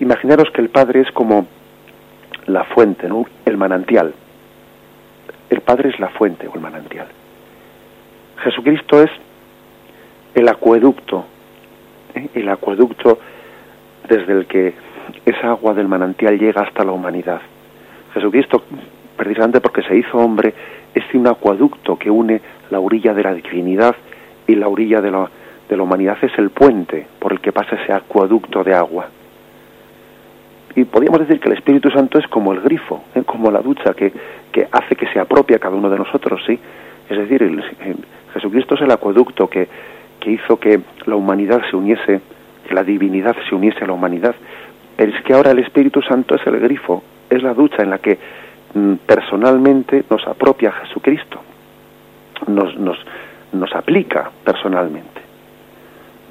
[0.00, 1.46] imaginaros que el Padre es como
[2.46, 3.26] la fuente, ¿no?
[3.44, 4.12] el manantial.
[5.48, 7.06] El Padre es la fuente o el manantial.
[8.42, 9.10] Jesucristo es
[10.34, 11.24] el acueducto,
[12.14, 12.28] ¿eh?
[12.34, 13.18] el acueducto
[14.08, 14.74] desde el que
[15.24, 17.40] esa agua del manantial llega hasta la humanidad.
[18.14, 18.62] Jesucristo,
[19.16, 20.54] precisamente porque se hizo hombre,
[20.94, 22.40] es un acueducto que une
[22.70, 23.94] la orilla de la divinidad
[24.46, 25.28] y la orilla de la,
[25.68, 29.08] de la humanidad es el puente por el que pasa ese acueducto de agua.
[30.74, 33.22] Y podríamos decir que el Espíritu Santo es como el grifo, ¿eh?
[33.24, 34.12] como la ducha que,
[34.52, 36.58] que hace que se apropie a cada uno de nosotros, ¿sí?
[37.08, 37.62] Es decir, el,
[38.34, 39.68] Jesucristo es el acueducto que,
[40.20, 42.20] que hizo que la humanidad se uniese,
[42.68, 44.34] que la divinidad se uniese a la humanidad.
[44.98, 48.18] Es que ahora el Espíritu Santo es el grifo, es la ducha en la que
[48.74, 51.40] mm, personalmente nos apropia Jesucristo,
[52.46, 52.98] nos, nos,
[53.52, 55.20] nos aplica personalmente.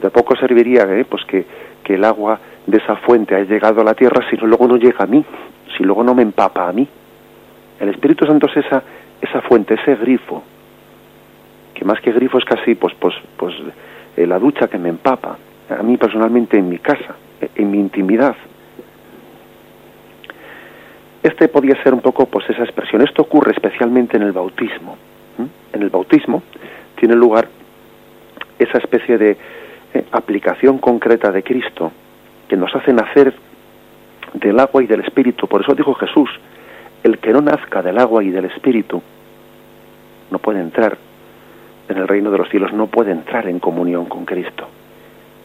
[0.02, 1.06] De poco serviría ¿eh?
[1.06, 1.46] pues que,
[1.84, 5.04] que el agua de esa fuente haya llegado a la tierra si luego no llega
[5.04, 5.24] a mí,
[5.78, 6.88] si luego no me empapa a mí.
[7.80, 8.82] El Espíritu Santo es esa,
[9.22, 10.44] esa fuente, ese grifo,
[11.74, 13.54] que más que grifo es casi pues, pues, pues
[14.18, 15.38] eh, la ducha que me empapa,
[15.70, 17.16] a mí personalmente en mi casa,
[17.56, 18.36] en mi intimidad.
[21.26, 23.02] Este podría ser un poco pues esa expresión.
[23.02, 24.96] Esto ocurre especialmente en el bautismo.
[25.74, 26.44] En el bautismo
[27.00, 27.48] tiene lugar
[28.60, 31.92] esa especie de eh, aplicación concreta de Cristo
[32.48, 33.34] que nos hace nacer
[34.36, 35.48] del agua y del espíritu.
[35.48, 36.30] Por eso dijo Jesús,
[37.02, 39.02] el que no nazca del agua y del espíritu
[40.30, 40.96] no puede entrar
[41.90, 44.68] en el reino de los cielos, no puede entrar en comunión con Cristo.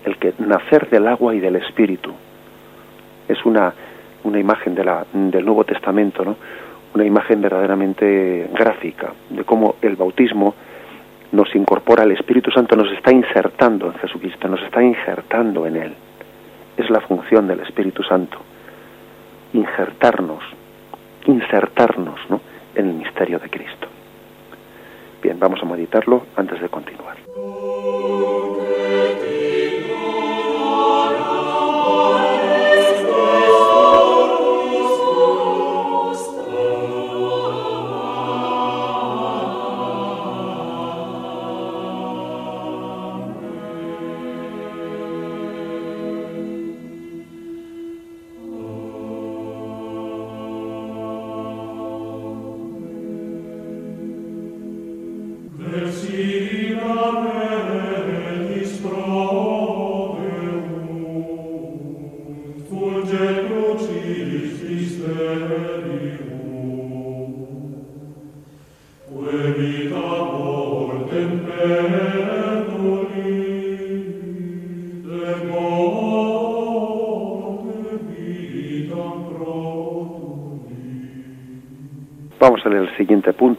[0.05, 2.12] El que nacer del agua y del espíritu
[3.29, 3.73] es una
[4.24, 6.37] una imagen de la, del Nuevo Testamento, ¿no?
[6.94, 10.54] una imagen verdaderamente gráfica de cómo el bautismo
[11.33, 15.94] nos incorpora, el Espíritu Santo nos está insertando en Jesucristo, nos está injertando en Él.
[16.76, 18.38] Es la función del Espíritu Santo,
[19.52, 20.42] injertarnos,
[21.26, 22.40] insertarnos ¿no?
[22.74, 23.87] en el misterio de Cristo.
[25.22, 27.16] Bien, vamos a meditarlo antes de continuar.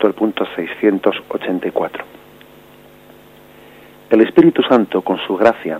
[0.08, 2.04] El punto 684.
[4.10, 5.80] El Espíritu Santo, con su gracia,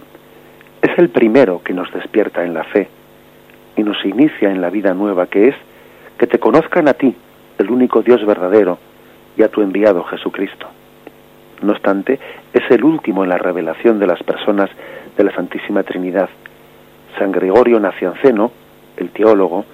[0.82, 2.88] es el primero que nos despierta en la fe
[3.76, 5.56] y nos inicia en la vida nueva que es
[6.18, 7.16] que te conozcan a ti,
[7.58, 8.78] el único Dios verdadero,
[9.38, 10.68] y a tu enviado Jesucristo.
[11.62, 12.20] No obstante,
[12.54, 14.70] es el último en la revelación de las personas
[15.18, 16.30] de la Santísima Trinidad.
[17.18, 18.52] San Gregorio Nacianceno,
[18.98, 19.66] el teólogo,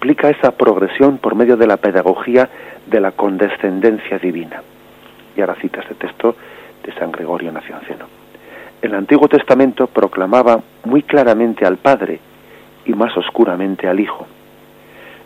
[0.00, 2.48] explica esa progresión por medio de la pedagogía
[2.86, 4.62] de la condescendencia divina.
[5.36, 6.34] Y ahora cita este texto
[6.82, 8.06] de San Gregorio Nacianceno.
[8.80, 12.18] El Antiguo Testamento proclamaba muy claramente al Padre
[12.86, 14.26] y más oscuramente al Hijo.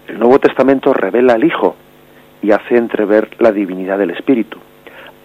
[0.08, 1.76] El Nuevo Testamento revela al Hijo
[2.42, 4.58] y hace entrever la divinidad del Espíritu.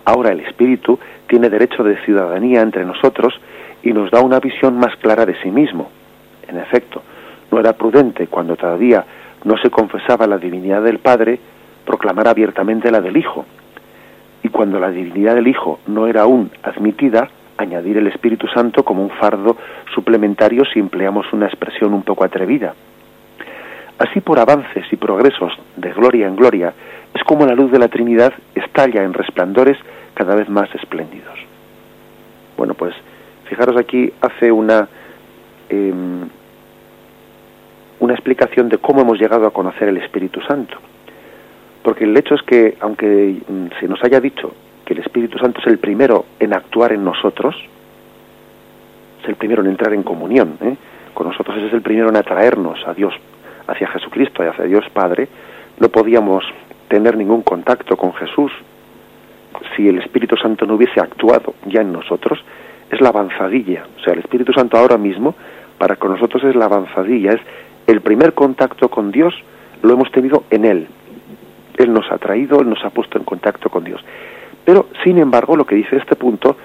[0.05, 3.33] Ahora el Espíritu tiene derecho de ciudadanía entre nosotros
[3.81, 5.89] y nos da una visión más clara de sí mismo.
[6.47, 7.01] En efecto,
[7.51, 9.03] no era prudente cuando todavía
[9.43, 11.39] no se confesaba la divinidad del Padre
[11.85, 13.45] proclamar abiertamente la del Hijo.
[14.43, 19.03] Y cuando la divinidad del Hijo no era aún admitida, añadir el Espíritu Santo como
[19.03, 19.57] un fardo
[19.93, 22.73] suplementario si empleamos una expresión un poco atrevida.
[23.97, 26.73] Así por avances y progresos de gloria en gloria,
[27.13, 29.77] es como la luz de la Trinidad estalla en resplandores
[30.13, 31.37] cada vez más espléndidos.
[32.55, 32.93] Bueno, pues
[33.49, 34.87] fijaros aquí hace una
[35.69, 36.29] em,
[37.99, 40.77] una explicación de cómo hemos llegado a conocer el Espíritu Santo.
[41.83, 44.53] Porque el hecho es que, aunque mm, se nos haya dicho
[44.85, 47.55] que el Espíritu Santo es el primero en actuar en nosotros,
[49.21, 50.75] es el primero en entrar en comunión ¿eh?
[51.13, 53.13] con nosotros, es el primero en atraernos a Dios,
[53.67, 55.27] hacia Jesucristo y hacia Dios Padre,
[55.79, 56.43] no podíamos
[56.87, 58.51] tener ningún contacto con Jesús
[59.75, 62.39] si el Espíritu Santo no hubiese actuado ya en nosotros,
[62.89, 63.85] es la avanzadilla.
[63.97, 65.35] O sea, el Espíritu Santo ahora mismo,
[65.77, 67.41] para con nosotros es la avanzadilla, es
[67.91, 69.33] el primer contacto con Dios
[69.81, 70.87] lo hemos tenido en Él.
[71.77, 74.03] Él nos ha traído, Él nos ha puesto en contacto con Dios.
[74.65, 76.57] Pero, sin embargo, lo que dice este punto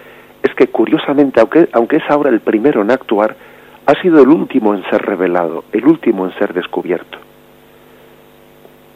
[0.43, 3.37] es que, curiosamente, aunque, aunque es ahora el primero en actuar,
[3.87, 7.19] ha sido el último en ser revelado, el último en ser descubierto.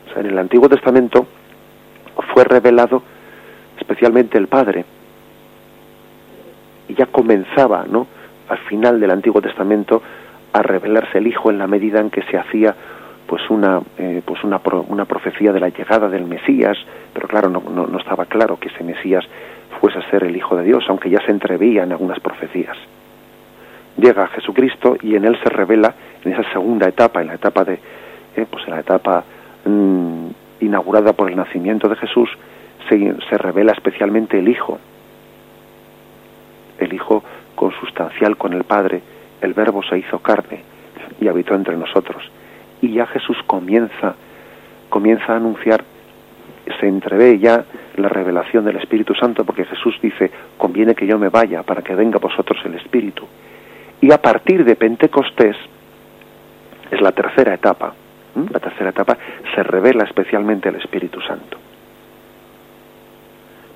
[0.08, 1.26] O sea, en el Antiguo Testamento
[2.34, 3.02] fue revelado
[3.78, 4.84] especialmente el Padre.
[6.88, 8.06] Y ya comenzaba, ¿no?
[8.48, 10.02] Al final del Antiguo Testamento
[10.52, 12.74] a revelarse el Hijo en la medida en que se hacía
[13.26, 16.78] pues una eh, pues una, una profecía de la llegada del Mesías
[17.12, 19.24] pero claro no, no, estaba claro que ese Mesías
[19.80, 22.76] fuese a ser el Hijo de Dios aunque ya se entreveía en algunas profecías.
[23.96, 27.78] Llega Jesucristo y en él se revela en esa segunda etapa en la etapa de
[28.36, 29.24] eh, pues en la etapa
[29.64, 30.26] mm,
[30.60, 32.30] inaugurada por el nacimiento de Jesús
[32.88, 34.78] se, se revela especialmente el Hijo.
[36.78, 37.22] El Hijo
[37.54, 39.02] consustancial con el Padre
[39.40, 40.62] el verbo se hizo carne
[41.20, 42.22] y habitó entre nosotros.
[42.80, 44.14] Y ya Jesús comienza,
[44.88, 45.84] comienza a anunciar,
[46.78, 47.64] se entrevé ya
[47.96, 51.94] la revelación del Espíritu Santo, porque Jesús dice, conviene que yo me vaya para que
[51.94, 53.26] venga vosotros el Espíritu.
[54.00, 55.56] Y a partir de Pentecostés,
[56.90, 57.92] es la tercera etapa,
[58.50, 59.18] la tercera etapa,
[59.54, 61.58] se revela especialmente el Espíritu Santo.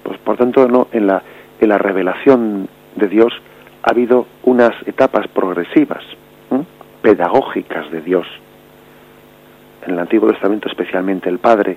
[0.03, 1.23] Pues por tanto, no, en la,
[1.61, 3.33] en la revelación de Dios
[3.83, 6.05] ha habido unas etapas progresivas,
[7.03, 8.27] pedagógicas de Dios.
[9.87, 11.77] En el Antiguo Testamento especialmente el Padre,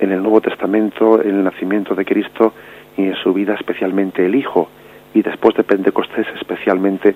[0.00, 2.52] en el Nuevo Testamento en el nacimiento de Cristo
[2.96, 4.68] y en su vida especialmente el Hijo
[5.12, 7.14] y después de Pentecostés especialmente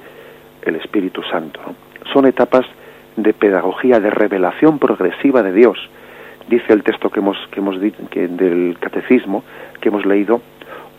[0.63, 1.61] el Espíritu Santo.
[2.13, 2.67] Son etapas
[3.17, 5.79] de pedagogía, de revelación progresiva de Dios.
[6.49, 9.43] Dice el texto que hemos, que hemos del catecismo
[9.81, 10.41] que hemos leído,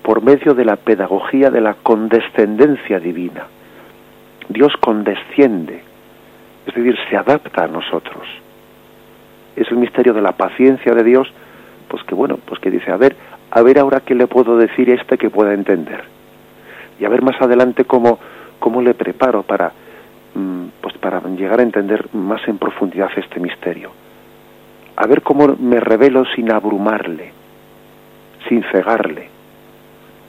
[0.10, 3.45] por medio de la pedagogía de la condescendencia divina.
[4.48, 5.84] Dios condesciende,
[6.65, 8.28] es decir, se adapta a nosotros.
[9.56, 11.32] Es el misterio de la paciencia de Dios,
[11.88, 13.15] pues que bueno, pues que dice, a ver,
[13.52, 16.04] a ver ahora qué le puedo decir a este que pueda entender.
[17.00, 18.17] Y a ver más adelante cómo,
[18.58, 19.74] cómo le preparo para,
[20.34, 23.91] mm, pues para llegar a entender más en profundidad este misterio.
[24.95, 27.32] A ver cómo me revelo sin abrumarle,
[28.48, 29.38] sin cegarle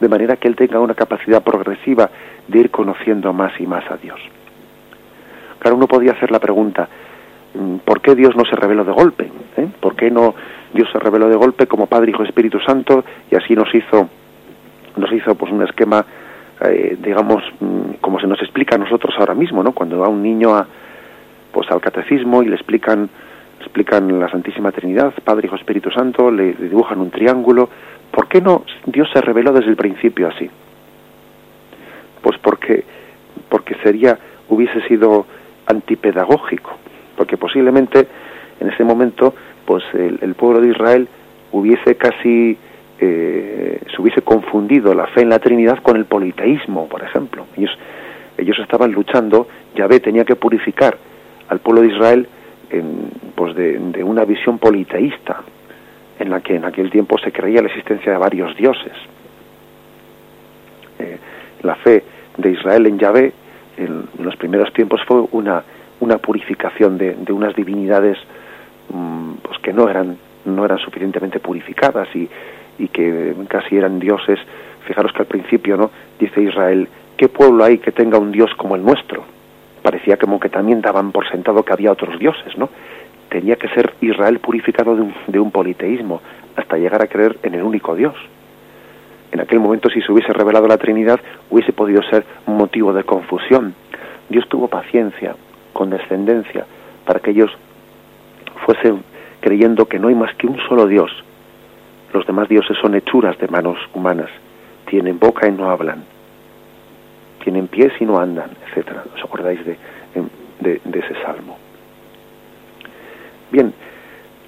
[0.01, 2.09] de manera que él tenga una capacidad progresiva
[2.47, 4.19] de ir conociendo más y más a Dios.
[5.59, 6.89] Claro, uno podía hacer la pregunta,
[7.53, 9.31] mm, ¿por qué Dios no se reveló de golpe?
[9.57, 9.67] ¿Eh?
[9.79, 10.33] ¿Por qué no
[10.73, 14.09] Dios se reveló de golpe como Padre, Hijo, Espíritu Santo y así nos hizo,
[14.97, 16.03] nos hizo pues un esquema,
[16.61, 19.71] eh, digamos, mm, como se nos explica a nosotros ahora mismo, ¿no?
[19.71, 20.65] Cuando va un niño a,
[21.51, 23.09] pues al catecismo y le explican
[23.61, 27.69] explican la Santísima Trinidad, Padre, Hijo, Espíritu Santo, le, dibujan un triángulo,
[28.11, 30.49] ¿Por qué no Dios se reveló desde el principio así?
[32.21, 32.83] Pues porque,
[33.49, 34.17] porque sería,
[34.49, 35.25] hubiese sido
[35.65, 36.71] antipedagógico,
[37.15, 38.07] porque posiblemente
[38.59, 39.33] en ese momento,
[39.65, 41.07] pues el, pueblo de Israel
[41.51, 42.57] hubiese casi
[42.99, 47.45] eh, se hubiese confundido la fe en la Trinidad con el politeísmo, por ejemplo.
[47.57, 47.71] Ellos,
[48.37, 50.97] ellos estaban luchando, Yahvé tenía que purificar
[51.49, 52.27] al pueblo de Israel
[52.69, 55.41] en, pues de, de, una visión politeísta,
[56.21, 58.93] en la que en aquel tiempo se creía la existencia de varios dioses.
[60.99, 61.17] Eh,
[61.63, 62.03] la fe
[62.37, 63.33] de Israel en Yahvé
[63.77, 65.63] en, los primeros tiempos fue una,
[65.99, 68.17] una purificación de, de unas divinidades
[68.89, 72.29] mm, pues que no eran, no eran suficientemente purificadas y,
[72.77, 74.39] y que casi eran dioses.
[74.85, 75.91] Fijaros que al principio, ¿no?
[76.19, 79.23] Dice Israel, ¿qué pueblo hay que tenga un dios como el nuestro?
[79.81, 82.69] Parecía como que también daban por sentado que había otros dioses, ¿no?
[83.31, 86.21] Tenía que ser Israel purificado de un, de un politeísmo
[86.55, 88.13] hasta llegar a creer en el único Dios.
[89.31, 93.73] En aquel momento, si se hubiese revelado la Trinidad, hubiese podido ser motivo de confusión.
[94.29, 95.35] Dios tuvo paciencia,
[95.73, 96.67] condescendencia,
[97.05, 97.51] para que ellos
[98.65, 99.03] fuesen
[99.39, 101.11] creyendo que no hay más que un solo Dios,
[102.13, 104.29] los demás dioses son hechuras de manos humanas.
[104.85, 106.03] Tienen boca y no hablan.
[107.43, 109.03] Tienen pies y no andan, etcétera.
[109.15, 109.77] ¿Os acordáis de,
[110.63, 111.57] ese salmo?
[113.51, 113.73] Bien,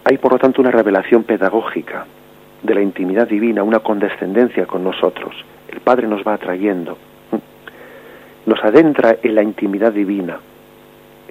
[0.05, 2.05] hay por lo tanto una revelación pedagógica
[2.61, 5.35] de la intimidad divina, una condescendencia con nosotros.
[5.69, 6.97] El Padre nos va atrayendo,
[8.45, 10.39] nos adentra en la intimidad divina.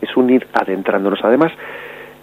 [0.01, 1.21] Es un ir adentrándonos.
[1.25, 1.53] Además,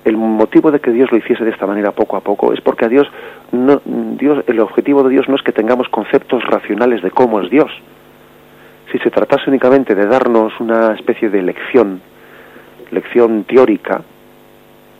[0.05, 2.85] el motivo de que Dios lo hiciese de esta manera poco a poco es porque
[2.85, 3.07] a Dios,
[3.51, 7.49] no, Dios, el objetivo de Dios no es que tengamos conceptos racionales de cómo es
[7.49, 7.71] Dios.
[8.91, 12.01] Si se tratase únicamente de darnos una especie de lección,
[12.91, 14.01] lección teórica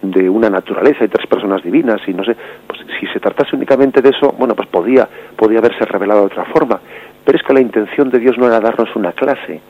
[0.01, 2.35] de una naturaleza y tres personas divinas y no sé,
[2.67, 6.45] pues si se tratase únicamente de eso, bueno, pues podía, podía haberse revelado de otra
[6.45, 6.79] forma.
[7.25, 9.61] Pero es que la intención de Dios no era darnos una clase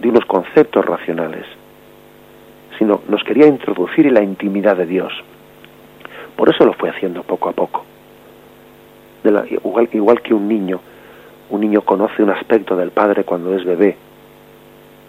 [0.00, 1.46] de unos conceptos racionales
[2.78, 5.12] sino nos quería introducir en la intimidad de Dios.
[6.36, 7.84] Por eso lo fue haciendo poco a poco.
[9.24, 10.80] igual, igual que un niño,
[11.50, 13.96] un niño conoce un aspecto del padre cuando es bebé,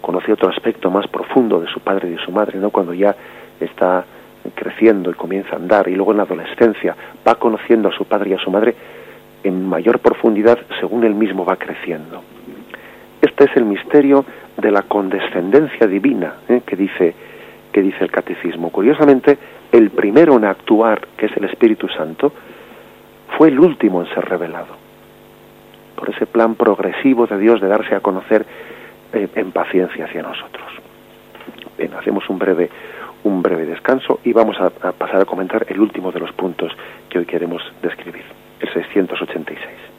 [0.00, 2.70] conoce otro aspecto más profundo de su padre y de su madre, ¿no?
[2.70, 3.14] Cuando ya
[3.60, 4.04] está
[4.54, 8.30] creciendo y comienza a andar y luego en la adolescencia va conociendo a su padre
[8.30, 8.74] y a su madre
[9.42, 12.22] en mayor profundidad según él mismo va creciendo.
[13.20, 14.24] Este es el misterio
[14.56, 16.62] de la condescendencia divina ¿eh?
[16.64, 17.14] que dice
[17.72, 18.70] que dice el catecismo.
[18.70, 19.38] Curiosamente,
[19.70, 22.32] el primero en actuar, que es el Espíritu Santo,
[23.38, 24.76] fue el último en ser revelado.
[25.94, 28.44] Por ese plan progresivo de Dios de darse a conocer
[29.12, 30.66] eh, en paciencia hacia nosotros.
[31.78, 32.70] Bien, hacemos un breve,
[33.24, 36.72] un breve descanso y vamos a, pasar a comentar el último de los puntos
[37.08, 38.24] que hoy queremos describir,
[38.60, 39.90] el 686.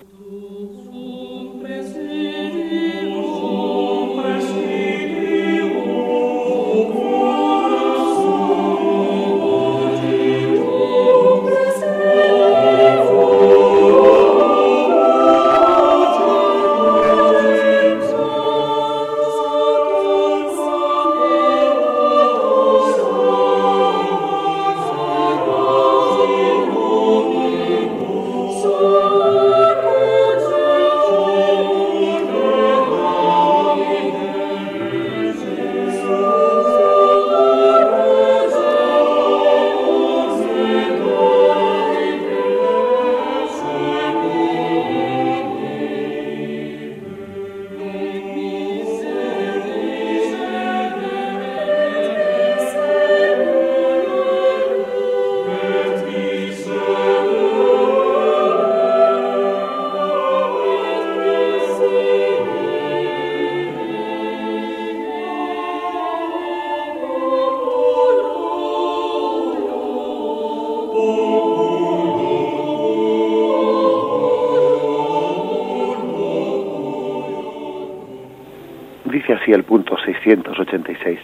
[79.54, 81.20] 686.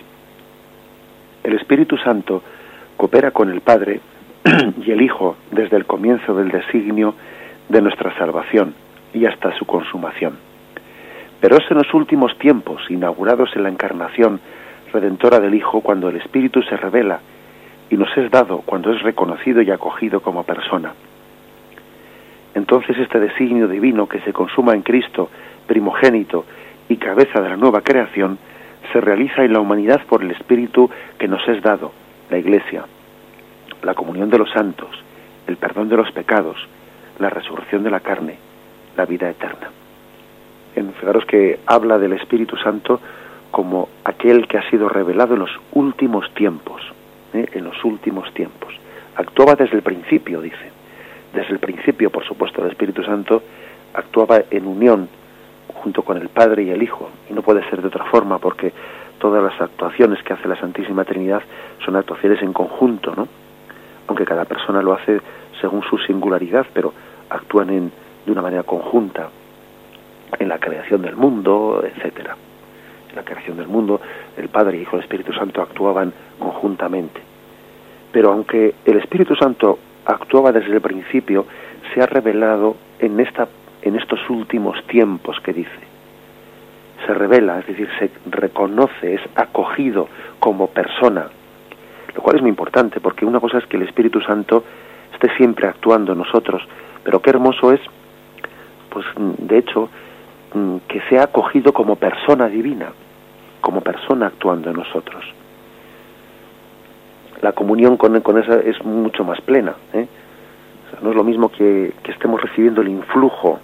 [1.43, 2.43] El Espíritu Santo
[2.97, 4.01] coopera con el Padre
[4.85, 7.15] y el Hijo desde el comienzo del designio
[7.69, 8.73] de nuestra salvación
[9.13, 10.37] y hasta su consumación.
[11.39, 14.39] Pero es en los últimos tiempos, inaugurados en la encarnación
[14.91, 17.19] redentora del Hijo, cuando el Espíritu se revela
[17.89, 20.93] y nos es dado cuando es reconocido y acogido como persona.
[22.55, 25.29] Entonces este designio divino que se consuma en Cristo,
[25.67, 26.45] primogénito
[26.89, 28.37] y cabeza de la nueva creación,
[28.91, 31.91] se realiza en la humanidad por el Espíritu que nos es dado,
[32.29, 32.85] la Iglesia,
[33.83, 34.89] la comunión de los santos,
[35.47, 36.57] el perdón de los pecados,
[37.19, 38.37] la resurrección de la carne
[38.97, 39.69] la vida eterna.
[40.75, 42.99] En, fijaros que habla del Espíritu Santo
[43.51, 46.81] como aquel que ha sido revelado en los últimos tiempos,
[47.33, 47.45] ¿eh?
[47.53, 48.73] en los últimos tiempos.
[49.15, 50.71] Actuaba desde el principio, dice.
[51.33, 53.41] Desde el principio, por supuesto, el Espíritu Santo
[53.93, 55.07] actuaba en unión
[55.93, 58.73] con el Padre y el Hijo, y no puede ser de otra forma, porque
[59.19, 61.41] todas las actuaciones que hace la Santísima Trinidad
[61.83, 63.27] son actuaciones en conjunto, ¿no?
[64.07, 65.19] Aunque cada persona lo hace
[65.59, 66.93] según su singularidad, pero
[67.29, 67.91] actúan en,
[68.25, 69.29] de una manera conjunta
[70.37, 72.35] en la creación del mundo, etcétera.
[73.09, 73.99] En la creación del mundo,
[74.37, 77.21] el Padre, y Hijo el Espíritu Santo actuaban conjuntamente.
[78.11, 81.45] Pero aunque el Espíritu Santo actuaba desde el principio,
[81.93, 83.47] se ha revelado en esta
[83.87, 85.87] en estos últimos tiempos que dice.
[87.05, 90.07] Se revela, es decir, se reconoce, es acogido
[90.39, 91.27] como persona,
[92.15, 94.63] lo cual es muy importante porque una cosa es que el Espíritu Santo
[95.13, 96.61] esté siempre actuando en nosotros,
[97.03, 97.79] pero qué hermoso es,
[98.89, 99.89] pues de hecho,
[100.53, 102.87] mm, que sea acogido como persona divina,
[103.61, 105.23] como persona actuando en nosotros.
[107.41, 109.75] La comunión con, con esa es mucho más plena.
[109.93, 110.07] ¿eh?
[111.01, 113.59] no es lo mismo que, que estemos recibiendo el influjo,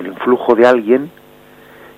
[0.00, 1.10] el influjo de alguien,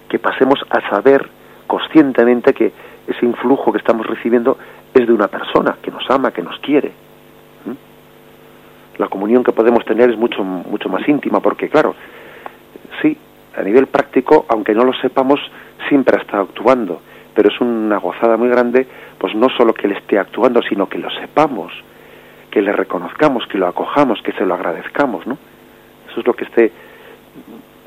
[0.08, 1.28] que pasemos a saber
[1.66, 2.72] conscientemente que
[3.06, 4.58] ese influjo que estamos recibiendo
[4.94, 6.92] es de una persona que nos ama, que nos quiere.
[8.98, 11.94] La comunión que podemos tener es mucho, mucho más íntima, porque claro,
[13.00, 13.16] sí,
[13.56, 15.40] a nivel práctico, aunque no lo sepamos,
[15.88, 17.00] siempre estado actuando,
[17.34, 18.86] pero es una gozada muy grande,
[19.18, 21.72] pues no solo que él esté actuando, sino que lo sepamos,
[22.50, 25.38] que le reconozcamos, que lo acojamos, que se lo agradezcamos, ¿no?
[26.10, 26.72] Eso es lo que este,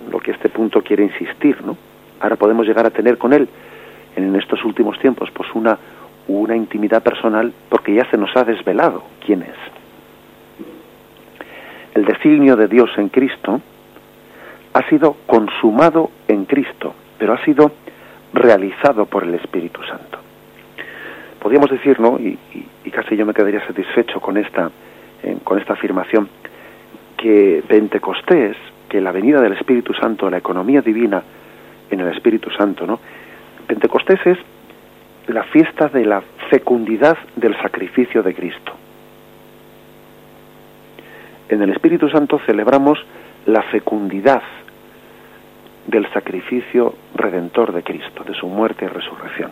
[0.10, 1.78] lo que este punto quiere insistir, ¿no?
[2.20, 3.48] Ahora podemos llegar a tener con él,
[4.16, 5.78] en estos últimos tiempos, pues una,
[6.28, 9.56] una intimidad personal, porque ya se nos ha desvelado quién es.
[11.94, 13.62] El designio de Dios en Cristo
[14.74, 17.72] ha sido consumado en Cristo, pero ha sido
[18.34, 20.20] realizado por el Espíritu Santo.
[21.40, 22.18] Podríamos decir, ¿no?
[22.20, 22.38] Y,
[22.92, 24.70] casi yo me quedaría satisfecho con esta,
[25.46, 26.28] con esta afirmación,
[27.18, 28.58] que Pentecostés,
[28.92, 31.24] que la venida del Espíritu Santo, la economía divina
[31.90, 33.00] en el Espíritu Santo, ¿no?
[33.66, 34.38] Pentecostés es
[35.28, 38.74] la fiesta de la fecundidad del sacrificio de Cristo.
[41.48, 43.00] En el Espíritu Santo celebramos
[43.46, 44.44] la fecundidad
[45.88, 49.52] del sacrificio redentor de Cristo, de su muerte y resurrección.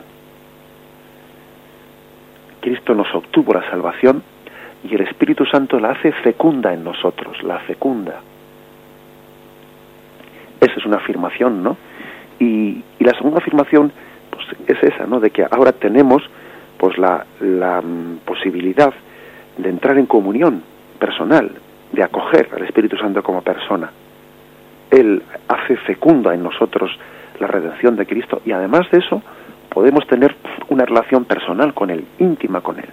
[2.60, 4.22] Cristo nos obtuvo la salvación
[4.84, 8.20] y el Espíritu Santo la hace fecunda en nosotros, la fecunda.
[10.60, 11.76] Esa es una afirmación, ¿no?
[12.38, 13.90] Y, la segunda afirmación
[14.30, 15.20] pues, es esa, ¿no?
[15.20, 16.22] De que ahora tenemos
[16.76, 18.92] pues la, la mm, posibilidad
[19.56, 20.62] de entrar en comunión
[20.98, 21.50] personal,
[21.92, 23.90] de acoger al Espíritu Santo como persona.
[24.90, 26.90] Él hace fecunda en nosotros
[27.38, 29.22] la redención de Cristo y además de eso
[29.70, 30.36] podemos tener
[30.68, 32.88] una relación personal con Él, íntima con Él.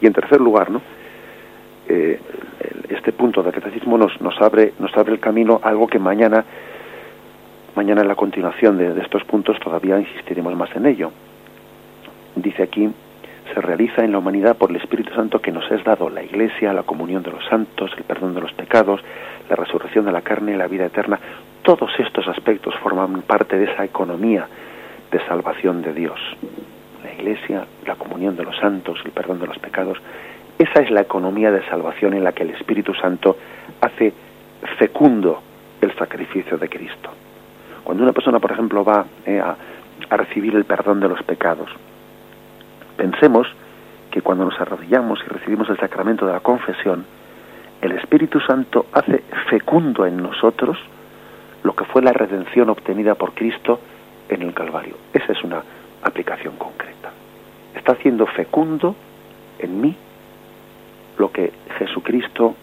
[0.00, 0.80] Y en tercer lugar, ¿no?
[1.88, 2.20] Eh,
[2.88, 6.44] este punto del catecismo nos, nos, abre, nos abre el camino a algo que mañana,
[7.74, 11.10] mañana en la continuación de, estos puntos todavía insistiremos más en ello.
[12.36, 12.90] Dice aquí,
[13.52, 16.72] se realiza en la humanidad por el Espíritu Santo que nos es dado la Iglesia,
[16.72, 19.00] la comunión de los santos, el perdón de los pecados,
[19.48, 21.18] la resurrección de la carne la vida eterna.
[21.62, 24.46] Todos estos aspectos forman parte de esa economía
[25.10, 26.18] de salvación de Dios.
[27.02, 29.98] La Iglesia, la comunión de los santos, el perdón de los pecados.
[30.58, 33.36] Esa es la economía de salvación en la que el Espíritu Santo
[33.80, 34.12] hace
[34.78, 35.42] fecundo
[35.80, 37.10] el sacrificio de Cristo.
[37.82, 41.68] Cuando una persona, por ejemplo, va eh, a recibir el perdón de los pecados,
[42.96, 43.48] Pensemos
[44.10, 47.04] que cuando nos arrodillamos y recibimos el sacramento de la confesión,
[47.80, 50.78] el Espíritu Santo hace fecundo en nosotros
[51.64, 53.80] lo que fue la redención obtenida por Cristo
[54.28, 54.96] en el Calvario.
[55.12, 55.62] Esa es una
[56.02, 57.10] aplicación concreta.
[57.74, 58.94] Está haciendo fecundo
[59.58, 59.96] en mí
[61.18, 62.54] lo que Jesucristo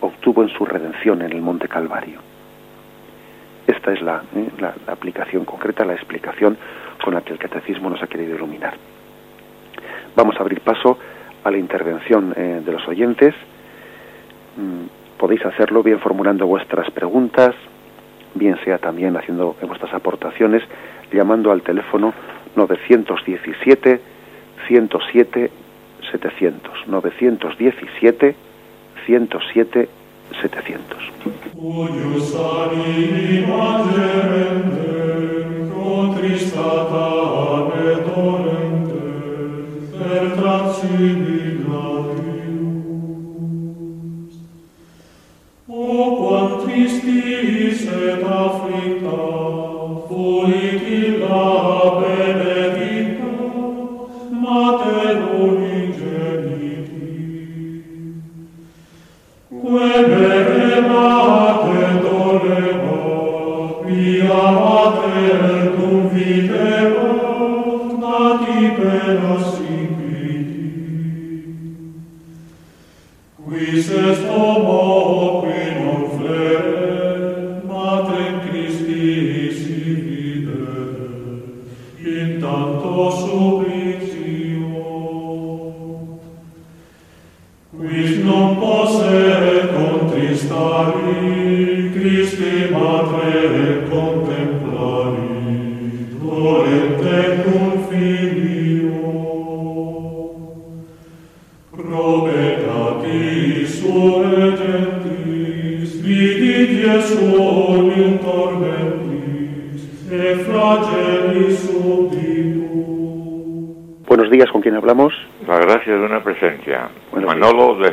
[0.00, 2.20] obtuvo en su redención en el Monte Calvario.
[3.66, 4.48] Esta es la, ¿eh?
[4.58, 6.56] la aplicación concreta, la explicación
[7.02, 8.74] con la que el catecismo nos ha querido iluminar.
[10.16, 10.98] Vamos a abrir paso
[11.42, 13.34] a la intervención eh, de los oyentes.
[14.56, 17.54] Mm, podéis hacerlo bien formulando vuestras preguntas,
[18.34, 20.62] bien sea también haciendo vuestras aportaciones,
[21.12, 22.12] llamando al teléfono
[22.56, 24.00] 917
[24.66, 25.50] 107
[26.10, 28.34] 700 917
[29.06, 29.88] 107
[30.42, 31.14] 700.
[31.54, 32.34] Buenos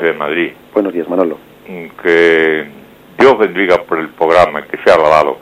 [0.02, 0.52] desde Madrid.
[0.74, 1.38] Buenos días, Manolo.
[2.04, 2.66] Que
[3.18, 5.38] Dios bendiga por el programa, que sea alabado.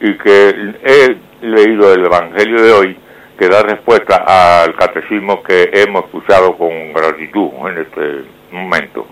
[0.00, 2.96] Y que he leído el Evangelio de hoy
[3.38, 9.06] que da respuesta al catecismo que hemos escuchado con gratitud en este momento,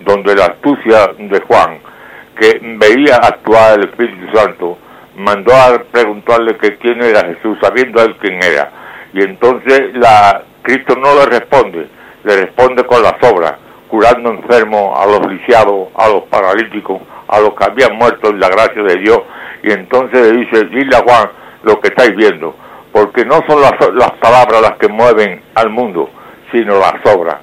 [0.00, 1.78] donde la astucia de Juan,
[2.38, 4.76] que veía actuar el Espíritu Santo,
[5.16, 8.70] mandó a preguntarle que quién era Jesús, sabiendo él quién era.
[9.14, 11.86] Y entonces la Cristo no le responde,
[12.24, 13.54] le responde con las obras,
[13.90, 18.48] curando enfermos, a los lisiados, a los paralíticos, a los que habían muerto en la
[18.48, 19.20] gracia de Dios.
[19.62, 21.28] Y entonces le dice, dile a Juan
[21.64, 22.54] lo que estáis viendo,
[22.92, 26.08] porque no son las, las palabras las que mueven al mundo,
[26.52, 27.36] sino las obras.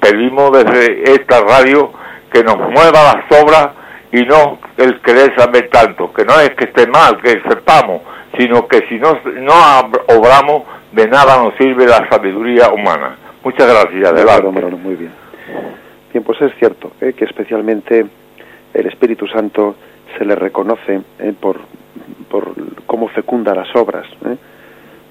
[0.00, 1.92] Pedimos desde esta radio
[2.32, 3.70] que nos mueva las obras
[4.12, 8.02] y no el querer saber tanto, que no es que esté mal, que sepamos,
[8.38, 13.16] sino que si no, no obramos, de nada nos sirve la sabiduría humana.
[13.44, 14.76] Muchas gracias, adelante.
[14.76, 15.12] muy bien.
[16.12, 17.12] Bien, pues es cierto ¿eh?
[17.12, 18.04] que especialmente
[18.74, 19.76] el Espíritu Santo
[20.18, 21.32] se le reconoce ¿eh?
[21.38, 21.60] por,
[22.28, 22.52] por
[22.86, 24.36] cómo fecunda las obras, ¿eh?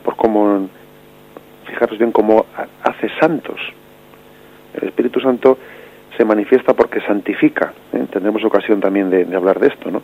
[0.03, 0.69] por cómo,
[1.65, 2.45] fijaros bien, cómo
[2.83, 3.59] hace santos.
[4.73, 5.57] El Espíritu Santo
[6.17, 7.73] se manifiesta porque santifica.
[8.11, 10.01] Tendremos ocasión también de, de hablar de esto, ¿no?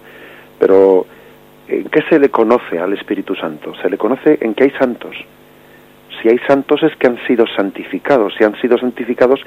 [0.60, 1.06] Pero
[1.68, 3.74] ¿en qué se le conoce al Espíritu Santo?
[3.82, 5.16] Se le conoce en que hay santos
[6.26, 9.42] si hay santos es que han sido santificados, si han sido santificados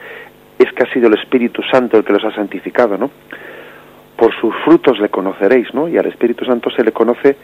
[0.59, 3.11] es que ha sido el Espíritu Santo el que los ha santificado, ¿no?
[4.17, 5.89] Por sus frutos le conoceréis, ¿no?
[5.89, 7.37] Y al Espíritu Santo se le conoce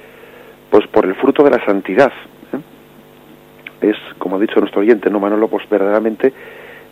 [0.70, 2.12] pues por el fruto de la santidad.
[2.52, 3.90] ¿eh?
[3.90, 6.32] Es, como ha dicho nuestro oyente, no Manolo, pues verdaderamente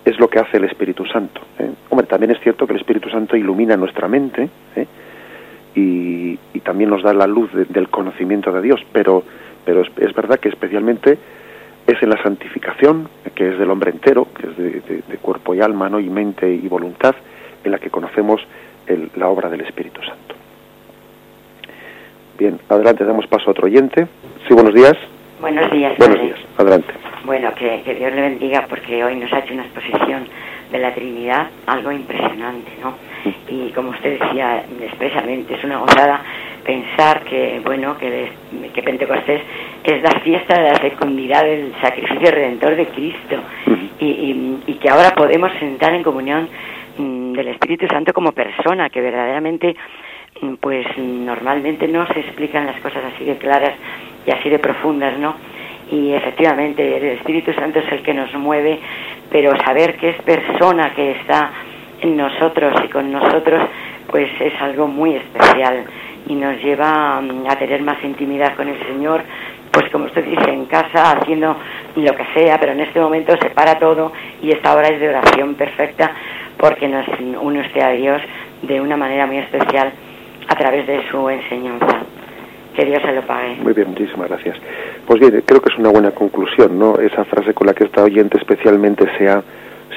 [0.05, 1.41] es lo que hace el Espíritu Santo.
[1.59, 1.71] ¿eh?
[1.91, 4.87] Hombre, también es cierto que el Espíritu Santo ilumina nuestra mente ¿eh?
[5.75, 9.25] y, también nos da la luz del conocimiento de Dios, pero,
[9.65, 11.19] pero es verdad que especialmente
[11.87, 15.89] es en la santificación, que es del hombre entero, que es de, cuerpo y alma,
[15.89, 16.01] ¿no?
[16.01, 17.15] y mente y voluntad,
[17.65, 18.41] en la que conocemos
[19.17, 20.35] la obra del Espíritu Santo.
[22.39, 24.07] Bien, adelante, damos paso a otro oyente.
[24.49, 24.95] Sí, buenos días.
[25.41, 25.97] Buenos días.
[25.99, 26.93] Buenos días, adelante.
[27.25, 30.27] Bueno, que, que, Dios le bendiga porque hoy nos ha hecho una exposición
[30.73, 32.95] de la Trinidad, algo impresionante, ¿no?
[33.49, 36.23] Y como usted decía expresamente, es una gozada
[36.65, 38.31] pensar que, bueno, que,
[38.73, 39.43] que Pentecostés
[39.85, 43.37] es la fiesta de la fecundidad del sacrificio redentor de Cristo
[43.99, 46.49] y, y, que ahora podemos sentar en comunión
[46.99, 49.77] mm, del Espíritu Santo como persona, que verdaderamente,
[50.41, 53.75] mm, pues normalmente no se explican las cosas así de claras
[54.27, 55.35] y así de profundas, ¿no?
[55.91, 58.79] Y efectivamente el Espíritu Santo es el que nos mueve,
[59.33, 61.51] pero saber que es persona que está
[62.03, 63.63] en nosotros y con nosotros,
[64.09, 65.85] pues es algo muy especial
[66.29, 69.23] y nos lleva mm, a tener más intimidad con el Señor,
[69.73, 71.57] pues como usted dice, en casa, haciendo
[71.97, 74.13] lo que sea, pero en este momento se para todo
[74.43, 76.13] y esta hora es de oración perfecta
[76.59, 77.07] porque nos
[77.41, 78.21] une usted a Dios
[78.61, 79.93] de una manera muy especial
[80.47, 82.03] a través de su enseñanza.
[82.75, 83.57] Que Dios se lo pague.
[83.57, 84.57] Muy bien, muchísimas gracias.
[85.07, 86.99] Pues bien, creo que es una buena conclusión, ¿no?
[86.99, 89.43] Esa frase con la que esta oyente especialmente se ha,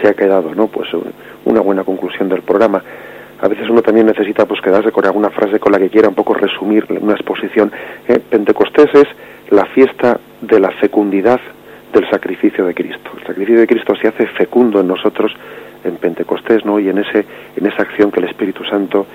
[0.01, 0.67] se ha quedado, ¿no?
[0.67, 0.89] Pues
[1.45, 2.84] una buena conclusión del programa
[3.41, 6.15] a veces uno también necesita pues quedarse con alguna frase con la que quiera un
[6.15, 7.71] poco resumir una exposición.
[8.07, 8.19] ¿eh?
[8.19, 9.07] Pentecostés es
[9.51, 11.39] la fiesta de la fecundidad
[11.93, 13.11] del sacrificio de Cristo.
[13.17, 15.34] El sacrificio de Cristo se hace fecundo en nosotros
[15.84, 16.80] en Pentecostés, ¿no?
[16.80, 19.05] Y en ese en esa acción que el Espíritu Santo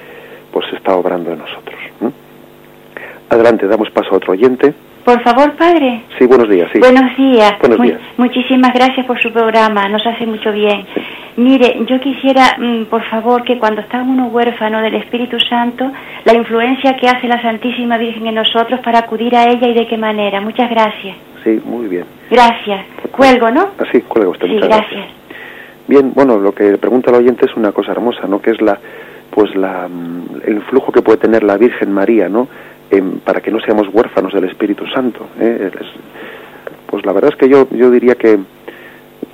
[0.52, 1.80] pues está obrando en nosotros.
[3.31, 4.74] Adelante, damos paso a otro oyente.
[5.05, 6.03] Por favor, padre.
[6.18, 6.68] Sí, buenos días.
[6.72, 6.81] Sí.
[6.81, 7.55] Buenos días.
[7.61, 8.01] Buenos días.
[8.16, 10.85] Muchísimas gracias por su programa, nos hace mucho bien.
[11.37, 15.91] Mire, yo quisiera, mm, por favor, que cuando está uno huérfano del Espíritu Santo,
[16.24, 19.87] la influencia que hace la Santísima Virgen en nosotros para acudir a ella y de
[19.87, 20.41] qué manera.
[20.41, 21.16] Muchas gracias.
[21.45, 22.05] Sí, muy bien.
[22.31, 22.85] Gracias.
[23.12, 23.70] Cuelgo, ¿no?
[23.78, 24.49] Así, ah, cuelga usted.
[24.49, 25.07] Sí, gracias.
[25.87, 28.43] Bien, bueno, lo que pregunta el oyente es una cosa hermosa, ¿no?
[28.43, 28.78] Que es la,
[29.31, 32.49] pues la, mm, el flujo que puede tener la Virgen María, ¿no?
[33.24, 35.28] Para que no seamos huérfanos del Espíritu Santo.
[35.38, 35.70] ¿eh?
[36.86, 38.38] pues la verdad es que yo, yo diría que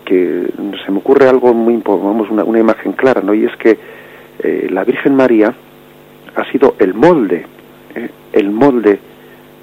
[0.07, 0.49] que
[0.85, 3.77] se me ocurre algo muy vamos una, una imagen clara no y es que
[4.39, 5.53] eh, la Virgen María
[6.35, 7.45] ha sido el molde
[7.95, 8.99] eh, el molde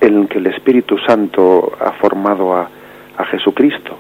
[0.02, 2.70] en que el Espíritu Santo ha formado a,
[3.18, 3.98] a Jesucristo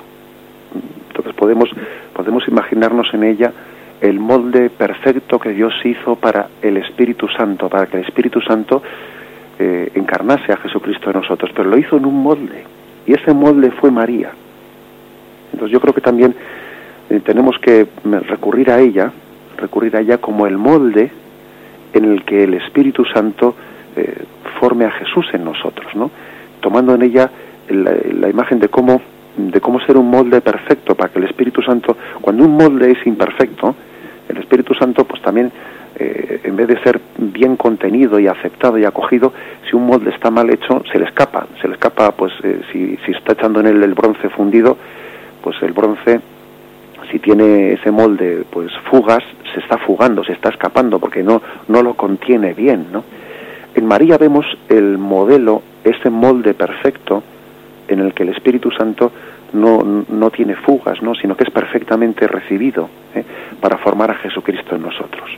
[1.07, 1.69] entonces podemos
[2.13, 3.53] podemos imaginarnos en ella
[4.01, 8.83] el molde perfecto que Dios hizo para el Espíritu Santo para que el Espíritu Santo
[9.59, 12.63] eh, encarnase a Jesucristo en nosotros pero lo hizo en un molde
[13.05, 14.31] y ese molde fue María
[15.53, 16.35] entonces yo creo que también
[17.09, 19.11] eh, tenemos que recurrir a ella,
[19.57, 21.11] recurrir a ella como el molde
[21.93, 23.55] en el que el Espíritu Santo
[23.95, 24.23] eh,
[24.59, 26.09] forme a Jesús en nosotros, ¿no?
[26.59, 27.29] Tomando en ella
[27.69, 29.01] la, imagen de cómo
[29.37, 33.05] de cómo ser un molde perfecto para que el Espíritu Santo, cuando un molde es
[33.05, 33.75] imperfecto,
[34.29, 35.51] el Espíritu Santo pues también
[35.99, 39.33] eh, en vez de ser bien contenido y aceptado y acogido,
[39.69, 42.33] si un molde está mal hecho, se le escapa, se le escapa, pues
[42.71, 44.77] si, si está echando en él el bronce fundido,
[45.41, 46.21] pues el bronce
[47.11, 49.23] si tiene ese molde pues fugas
[49.53, 53.03] se está fugando se está escapando porque no no lo contiene bien no
[53.75, 57.23] en María vemos el modelo ese molde perfecto
[57.87, 59.11] en el que el Espíritu Santo
[59.53, 63.23] no, no tiene fugas no sino que es perfectamente recibido ¿eh?
[63.59, 65.29] para formar a Jesucristo en nosotros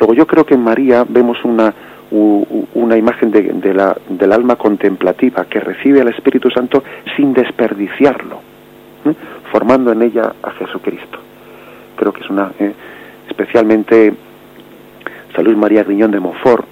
[0.00, 1.72] luego yo creo que en María vemos una
[2.12, 6.82] una imagen de, de la, del alma contemplativa que recibe al Espíritu Santo
[7.16, 8.40] sin desperdiciarlo
[9.04, 9.14] ¿eh?
[9.50, 11.18] formando en ella a Jesucristo.
[11.96, 12.72] Creo que es una, eh,
[13.28, 14.12] especialmente
[15.34, 16.66] San Luis María Griñón de Montfort,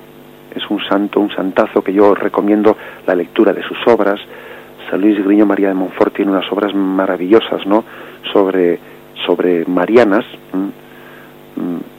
[0.55, 2.77] es un santo, un santazo que yo recomiendo
[3.07, 4.19] la lectura de sus obras.
[4.91, 7.85] San Luis Griñón María de Montfort tiene unas obras maravillosas, ¿no?
[8.33, 8.79] Sobre,
[9.27, 10.25] sobre marianas,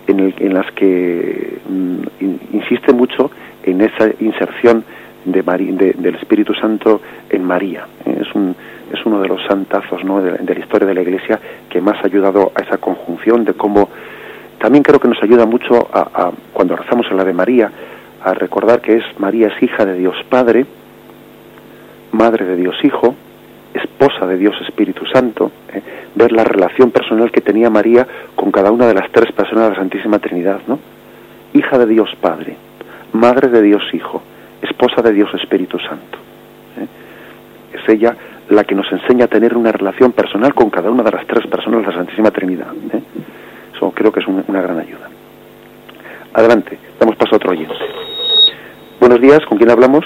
[0.07, 1.99] en, en, las que mm,
[2.53, 3.31] insiste mucho
[3.63, 4.83] en esa inserción
[5.25, 7.85] de, del Espíritu Santo en María.
[8.05, 8.55] Es un,
[8.91, 10.21] es uno de los santazos ¿no?
[10.21, 11.39] de, la historia de la Iglesia
[11.69, 13.89] que más ha ayudado a esa conjunción de cómo
[14.59, 17.71] también creo que nos ayuda mucho a, cuando rezamos en la de María
[18.23, 20.65] a recordar que es María es hija de Dios Padre,
[22.11, 23.15] madre de Dios Hijo,
[23.73, 25.81] esposa de Dios Espíritu Santo, ¿eh?
[26.15, 29.69] ver la relación personal que tenía María con cada una de las tres personas de
[29.71, 30.79] la Santísima Trinidad, ¿no?
[31.53, 32.55] Hija de Dios Padre,
[33.13, 34.21] madre de Dios Hijo,
[34.61, 36.17] esposa de Dios Espíritu Santo.
[36.77, 37.77] ¿eh?
[37.77, 38.15] Es ella
[38.49, 41.45] la que nos enseña a tener una relación personal con cada una de las tres
[41.47, 42.73] personas de la Santísima Trinidad.
[42.93, 43.01] ¿eh?
[43.75, 45.09] Eso creo que es una gran ayuda.
[46.33, 47.73] Adelante, damos paso a otro oyente.
[48.99, 50.05] Buenos días, ¿con quién hablamos?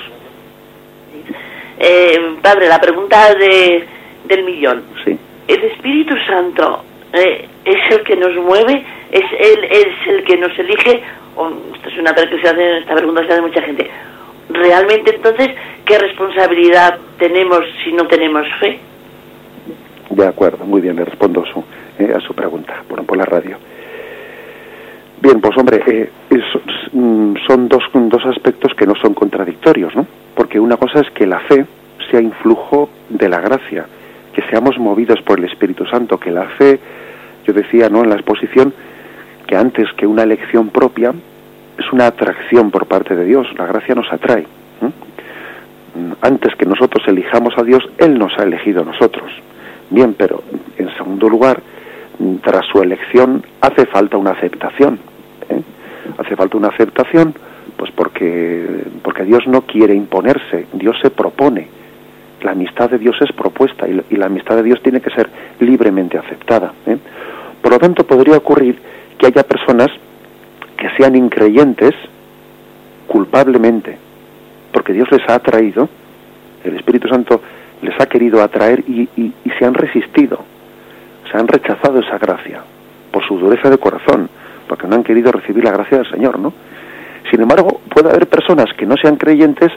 [1.85, 3.85] Eh, padre, la pregunta de,
[4.25, 4.83] del millón.
[5.03, 5.17] Sí.
[5.47, 8.83] ¿El Espíritu Santo eh, es el que nos mueve?
[9.11, 11.03] ¿Es, él, es el que nos elige?
[11.35, 13.89] O, esta es una esta pregunta se hace mucha gente
[14.49, 15.49] realmente entonces,
[15.85, 18.79] ¿qué responsabilidad tenemos si no tenemos fe?
[20.09, 21.63] De acuerdo, muy bien, le respondo su,
[21.99, 23.57] eh, a su pregunta por, por la radio.
[25.21, 26.09] Bien, pues hombre, eh,
[26.91, 30.05] mm, son dos, dos aspectos que no son contradictorios, ¿no?
[30.35, 31.65] Porque una cosa es que la fe
[32.09, 33.85] sea influjo de la gracia,
[34.33, 36.79] que seamos movidos por el Espíritu Santo, que la fe,
[37.45, 38.03] yo decía, ¿no?
[38.03, 38.73] En la exposición,
[39.47, 41.13] que antes que una elección propia,
[41.77, 44.45] es una atracción por parte de Dios, la gracia nos atrae.
[46.21, 49.31] Antes que nosotros elijamos a Dios, Él nos ha elegido a nosotros.
[49.89, 50.43] Bien, pero
[50.77, 51.61] en segundo lugar,
[52.41, 54.99] tras su elección hace falta una aceptación.
[55.49, 55.61] ¿eh?
[56.17, 57.35] Hace falta una aceptación,
[57.77, 61.67] pues porque, porque Dios no quiere imponerse, Dios se propone.
[62.41, 66.17] La amistad de Dios es propuesta y, la amistad de Dios tiene que ser libremente
[66.17, 66.73] aceptada.
[66.85, 66.97] ¿eh?
[67.61, 68.77] Por lo tanto, podría ocurrir
[69.17, 69.87] que haya personas
[70.77, 71.93] que sean increyentes
[73.07, 73.97] culpablemente,
[74.71, 75.87] porque Dios les ha atraído,
[76.63, 77.41] el Espíritu Santo
[77.81, 79.07] les ha querido atraer y,
[79.59, 80.39] se han resistido,
[81.31, 82.61] se han rechazado esa gracia
[83.11, 84.29] por su dureza de corazón,
[84.67, 86.53] porque no han querido recibir la gracia del Señor, ¿no?
[87.33, 89.71] Sin embargo, puede haber personas que no sean creyentes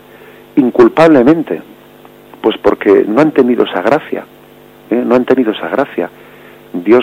[0.57, 1.63] inculpablemente,
[2.43, 4.27] pues porque no han tenido esa gracia,
[4.91, 5.03] ¿eh?
[5.03, 6.11] no han tenido esa gracia.
[6.75, 7.03] Dios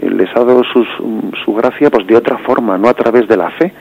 [0.00, 3.72] les ha dado su gracia pues de otra forma, no a través de la fe,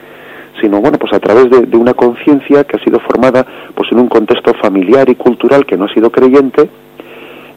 [0.61, 4.09] sino bueno pues a través de, una conciencia que ha sido formada pues en un
[4.09, 6.69] contexto familiar y cultural que no ha sido creyente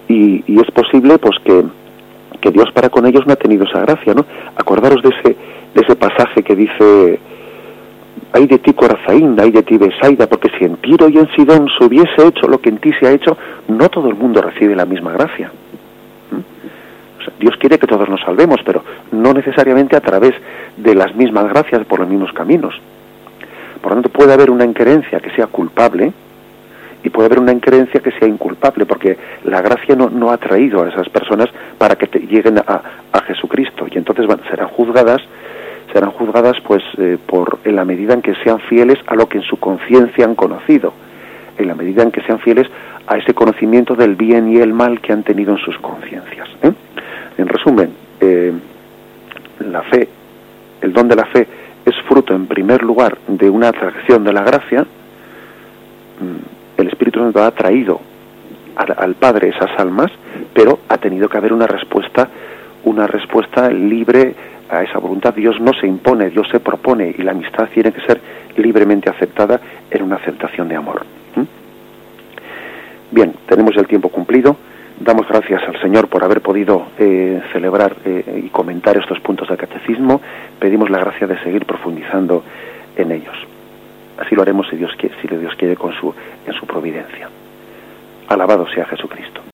[0.08, 1.64] y, es posible pues que,
[2.40, 4.24] que Dios para con ellos no ha tenido esa gracia, ¿no?
[4.56, 5.36] Acordaros de ese,
[5.74, 7.20] de ese pasaje que dice,
[8.32, 11.68] hay de ti Corazaín, hay de ti Besaida, porque si en Tiro y en Sidón
[11.76, 13.36] se hubiese hecho lo que en ti se ha hecho,
[13.68, 15.50] no todo el mundo recibe la misma gracia.
[17.38, 20.34] Dios quiere que todos nos salvemos, pero no necesariamente a través
[20.76, 22.74] de las mismas gracias por los mismos caminos.
[23.80, 26.12] Por lo tanto, puede haber una increencia que sea culpable
[27.04, 30.82] y puede haber una increencia que sea inculpable, porque la gracia no, no ha traído
[30.82, 32.82] a esas personas para que lleguen a,
[33.26, 35.22] Jesucristo y entonces van, serán juzgadas
[35.92, 39.38] serán juzgadas pues eh, por en la medida en que sean fieles a lo que
[39.38, 40.92] en su conciencia han conocido
[41.58, 42.66] en la medida en que sean fieles
[43.06, 46.72] a ese conocimiento del bien y el mal que han tenido en sus conciencias ¿eh?
[47.38, 47.90] En resumen,
[48.20, 48.52] eh,
[49.60, 50.08] la fe,
[50.80, 51.46] el don de la fe
[51.84, 54.82] es fruto en primer lugar de una atracción de la gracia.
[54.82, 58.00] Mm, el Espíritu Santo ha traído
[58.76, 60.10] al, Padre esas almas,
[60.54, 62.28] pero ha tenido que haber una respuesta,
[62.84, 64.34] una respuesta libre
[64.72, 65.34] a esa voluntad.
[65.34, 68.20] Dios no se impone, Dios se propone y la amistad tiene que ser
[68.56, 69.60] libremente aceptada
[69.90, 71.04] en una aceptación de amor.
[73.10, 74.56] Bien, tenemos el tiempo cumplido.
[74.98, 79.58] Damos gracias al Señor por haber podido eh, celebrar eh, y comentar estos puntos del
[79.58, 80.20] catecismo.
[80.58, 82.42] Pedimos la gracia de seguir profundizando
[82.96, 83.36] en ellos.
[84.18, 86.14] Así lo haremos si Dios quiere, si Dios quiere con su,
[86.46, 87.28] en su providencia.
[88.28, 89.51] Alabado sea Jesucristo.